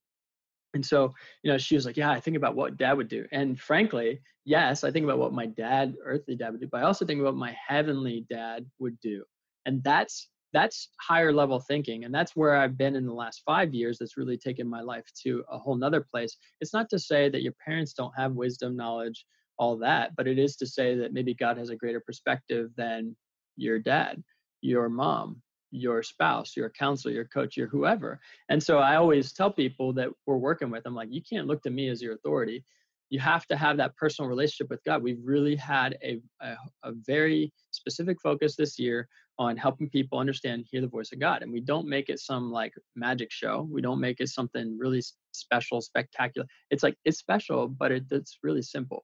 and 0.74 0.86
so 0.86 1.14
you 1.42 1.52
know 1.52 1.58
she 1.58 1.76
was 1.76 1.86
like 1.86 1.98
yeah 1.98 2.12
i 2.12 2.20
think 2.20 2.36
about 2.36 2.56
what 2.56 2.78
dad 2.78 2.94
would 2.94 3.08
do 3.08 3.26
and 3.32 3.60
frankly 3.60 4.20
yes 4.44 4.84
i 4.84 4.92
think 4.92 5.06
about 5.06 5.18
what 5.18 5.34
my 5.34 5.46
dad 5.46 5.96
earthly 6.04 6.36
dad 6.36 6.52
would 6.52 6.60
do 6.60 6.68
but 6.70 6.82
i 6.82 6.84
also 6.86 7.06
think 7.06 7.22
about 7.22 7.34
what 7.34 7.40
my 7.40 7.56
heavenly 7.68 8.26
dad 8.30 8.66
would 8.80 9.00
do 9.00 9.24
and 9.66 9.84
that's 9.84 10.30
that's 10.54 10.90
higher 11.02 11.34
level 11.34 11.60
thinking 11.60 12.06
and 12.06 12.14
that's 12.14 12.36
where 12.36 12.56
i've 12.56 12.78
been 12.78 12.96
in 12.96 13.06
the 13.06 13.14
last 13.14 13.42
five 13.46 13.74
years 13.74 13.98
that's 13.98 14.18
really 14.18 14.38
taken 14.38 14.68
my 14.68 14.82
life 14.82 15.06
to 15.24 15.44
a 15.52 15.58
whole 15.58 15.76
nother 15.76 16.06
place 16.12 16.38
it's 16.62 16.74
not 16.74 16.90
to 16.90 17.00
say 17.00 17.30
that 17.30 17.42
your 17.42 17.54
parents 17.66 17.94
don't 17.94 18.14
have 18.18 18.34
wisdom 18.34 18.76
knowledge 18.76 19.26
all 19.58 19.78
that 19.78 20.16
but 20.16 20.28
it 20.28 20.40
is 20.40 20.56
to 20.56 20.66
say 20.66 20.96
that 20.96 21.14
maybe 21.14 21.34
god 21.34 21.58
has 21.58 21.70
a 21.70 21.76
greater 21.76 22.00
perspective 22.00 22.70
than 22.78 23.16
your 23.58 23.80
dad 23.80 24.24
your 24.62 24.90
mom 24.90 25.42
your 25.76 26.02
spouse, 26.04 26.56
your 26.56 26.70
counselor, 26.70 27.14
your 27.14 27.26
coach, 27.26 27.58
your 27.58 27.68
whoever. 27.68 28.20
And 28.50 28.62
so 28.62 28.80
I 28.80 28.96
always 28.96 29.34
tell 29.34 29.52
people 29.52 29.94
that 29.94 30.10
we're 30.26 30.38
working 30.38 30.70
with, 30.72 30.84
I'm 30.86 30.96
like, 30.96 31.10
you 31.12 31.22
can't 31.28 31.48
look 31.48 31.62
to 31.64 31.70
me 31.70 31.90
as 31.90 32.02
your 32.02 32.14
authority. 32.14 32.64
You 33.10 33.20
have 33.20 33.46
to 33.48 33.56
have 33.56 33.78
that 33.78 33.96
personal 33.96 34.30
relationship 34.30 34.70
with 34.70 34.84
God. 34.84 35.04
We've 35.04 35.22
really 35.24 35.56
had 35.56 35.98
a, 36.04 36.20
a, 36.42 36.56
a 36.84 36.92
very 37.06 37.52
specific 37.72 38.18
focus 38.22 38.56
this 38.56 38.80
year 38.80 39.08
on 39.38 39.58
helping 39.58 39.90
people 39.90 40.18
understand, 40.18 40.66
hear 40.70 40.82
the 40.82 40.88
voice 40.88 41.12
of 41.12 41.20
God. 41.20 41.44
And 41.44 41.52
we 41.52 41.60
don't 41.60 41.88
make 41.88 42.10
it 42.10 42.20
some 42.20 42.52
like 42.52 42.74
magic 42.96 43.32
show. 43.32 43.68
We 43.70 43.82
don't 43.82 44.00
make 44.00 44.22
it 44.22 44.30
something 44.30 44.78
really 44.80 45.04
special, 45.34 45.82
spectacular. 45.82 46.48
It's 46.72 46.84
like, 46.84 46.96
it's 47.06 47.20
special, 47.20 47.68
but 47.68 47.92
it, 47.92 48.06
it's 48.12 48.40
really 48.44 48.62
simple. 48.62 49.04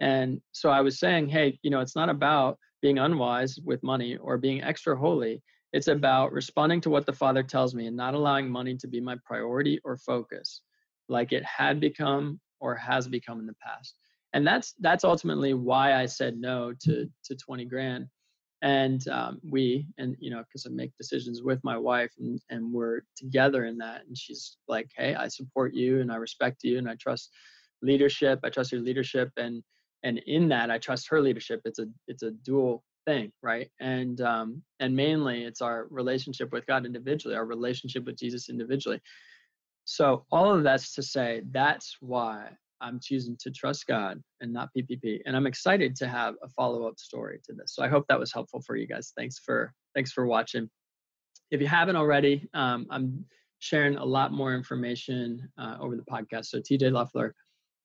And 0.00 0.40
so 0.52 0.70
I 0.70 0.80
was 0.80 0.98
saying, 0.98 1.28
hey, 1.28 1.58
you 1.62 1.70
know, 1.70 1.80
it's 1.80 1.96
not 1.96 2.08
about 2.08 2.58
being 2.82 2.98
unwise 2.98 3.58
with 3.64 3.82
money 3.82 4.16
or 4.16 4.38
being 4.38 4.62
extra 4.62 4.96
holy. 4.96 5.42
It's 5.72 5.88
about 5.88 6.32
responding 6.32 6.80
to 6.82 6.90
what 6.90 7.06
the 7.06 7.12
Father 7.12 7.42
tells 7.42 7.74
me 7.74 7.86
and 7.86 7.96
not 7.96 8.14
allowing 8.14 8.50
money 8.50 8.76
to 8.76 8.88
be 8.88 9.00
my 9.00 9.16
priority 9.24 9.80
or 9.84 9.96
focus, 9.98 10.62
like 11.08 11.32
it 11.32 11.44
had 11.44 11.78
become 11.78 12.40
or 12.60 12.74
has 12.74 13.08
become 13.08 13.40
in 13.40 13.46
the 13.46 13.56
past. 13.62 13.96
And 14.32 14.46
that's 14.46 14.74
that's 14.80 15.04
ultimately 15.04 15.54
why 15.54 15.94
I 15.94 16.06
said 16.06 16.38
no 16.38 16.72
to 16.84 17.08
to 17.24 17.36
20 17.36 17.64
grand. 17.64 18.06
And 18.62 19.06
um, 19.08 19.40
we 19.42 19.86
and 19.98 20.16
you 20.20 20.30
know 20.30 20.42
because 20.44 20.66
I 20.66 20.70
make 20.70 20.92
decisions 20.96 21.42
with 21.42 21.58
my 21.64 21.76
wife 21.76 22.12
and 22.18 22.40
and 22.50 22.72
we're 22.72 23.00
together 23.16 23.64
in 23.64 23.78
that. 23.78 24.02
And 24.06 24.16
she's 24.16 24.56
like, 24.68 24.88
hey, 24.96 25.14
I 25.14 25.28
support 25.28 25.74
you 25.74 26.00
and 26.00 26.12
I 26.12 26.16
respect 26.16 26.62
you 26.62 26.78
and 26.78 26.88
I 26.88 26.94
trust 26.96 27.30
leadership. 27.82 28.40
I 28.44 28.50
trust 28.50 28.72
your 28.72 28.82
leadership 28.82 29.30
and 29.36 29.62
and 30.02 30.18
in 30.26 30.48
that 30.48 30.70
I 30.70 30.78
trust 30.78 31.08
her 31.08 31.20
leadership. 31.20 31.60
It's 31.64 31.78
a 31.78 31.86
it's 32.06 32.22
a 32.22 32.30
dual 32.30 32.84
thing 33.06 33.32
right 33.42 33.70
and 33.80 34.20
um 34.20 34.62
and 34.80 34.94
mainly 34.94 35.44
it's 35.44 35.60
our 35.62 35.86
relationship 35.90 36.52
with 36.52 36.66
god 36.66 36.84
individually 36.84 37.34
our 37.34 37.46
relationship 37.46 38.04
with 38.04 38.16
jesus 38.16 38.48
individually 38.48 39.00
so 39.84 40.24
all 40.30 40.54
of 40.54 40.62
that's 40.62 40.94
to 40.94 41.02
say 41.02 41.42
that's 41.50 41.96
why 42.00 42.50
I'm 42.80 42.98
choosing 43.00 43.36
to 43.40 43.50
trust 43.50 43.86
God 43.86 44.22
and 44.40 44.52
not 44.52 44.70
PPP. 44.76 45.20
And 45.26 45.36
I'm 45.36 45.46
excited 45.46 45.94
to 45.96 46.08
have 46.08 46.34
a 46.42 46.48
follow-up 46.48 46.98
story 46.98 47.40
to 47.44 47.52
this. 47.52 47.74
So 47.74 47.82
I 47.82 47.88
hope 47.88 48.06
that 48.08 48.18
was 48.18 48.32
helpful 48.32 48.62
for 48.62 48.76
you 48.76 48.86
guys. 48.86 49.12
Thanks 49.16 49.38
for 49.38 49.72
thanks 49.94 50.12
for 50.12 50.26
watching. 50.26 50.70
If 51.50 51.60
you 51.60 51.66
haven't 51.66 51.96
already, 51.96 52.48
um, 52.54 52.86
I'm 52.90 53.24
sharing 53.58 53.96
a 53.96 54.04
lot 54.04 54.32
more 54.32 54.54
information 54.54 55.48
uh, 55.58 55.76
over 55.80 55.96
the 55.96 56.02
podcast. 56.02 56.46
So 56.46 56.58
TJ 56.58 56.92
Loeffler, 56.92 57.34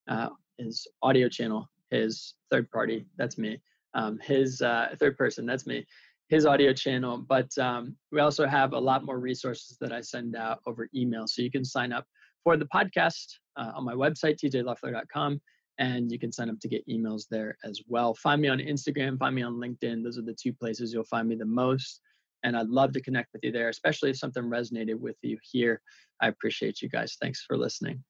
uh, 0.08 0.29
his 0.58 0.88
audio 1.01 1.27
channel, 1.27 1.67
his 1.89 2.36
third 2.51 2.69
party, 2.71 3.05
that's 3.17 3.38
me. 3.38 3.60
Um, 3.93 4.19
his 4.21 4.62
uh, 4.62 4.95
third 4.99 5.17
person, 5.17 5.45
that's 5.45 5.65
me. 5.65 5.86
His 6.29 6.45
audio 6.45 6.73
channel, 6.73 7.17
but 7.17 7.55
um, 7.59 7.95
we 8.11 8.19
also 8.19 8.47
have 8.47 8.73
a 8.73 8.79
lot 8.79 9.05
more 9.05 9.19
resources 9.19 9.77
that 9.79 9.91
I 9.91 10.01
send 10.01 10.35
out 10.35 10.59
over 10.65 10.89
email. 10.95 11.27
So 11.27 11.41
you 11.41 11.51
can 11.51 11.63
sign 11.63 11.93
up 11.93 12.05
for 12.43 12.57
the 12.57 12.65
podcast 12.73 13.27
uh, 13.57 13.71
on 13.75 13.85
my 13.85 13.93
website, 13.93 14.38
tjloeffler.com, 14.43 15.39
and 15.77 16.11
you 16.11 16.17
can 16.17 16.31
sign 16.31 16.49
up 16.49 16.59
to 16.61 16.67
get 16.67 16.88
emails 16.88 17.25
there 17.29 17.57
as 17.63 17.81
well. 17.88 18.15
Find 18.15 18.41
me 18.41 18.47
on 18.47 18.59
Instagram, 18.59 19.19
find 19.19 19.35
me 19.35 19.43
on 19.43 19.55
LinkedIn. 19.55 20.03
Those 20.03 20.17
are 20.17 20.23
the 20.23 20.35
two 20.41 20.53
places 20.53 20.93
you'll 20.93 21.03
find 21.03 21.27
me 21.27 21.35
the 21.35 21.45
most. 21.45 22.01
And 22.43 22.55
I'd 22.55 22.67
love 22.67 22.91
to 22.93 23.01
connect 23.01 23.33
with 23.33 23.43
you 23.43 23.51
there, 23.51 23.69
especially 23.69 24.11
if 24.11 24.17
something 24.17 24.43
resonated 24.43 24.99
with 24.99 25.17
you 25.23 25.38
here. 25.43 25.81
I 26.21 26.27
appreciate 26.27 26.81
you 26.81 26.89
guys. 26.89 27.17
Thanks 27.19 27.43
for 27.45 27.57
listening. 27.57 28.03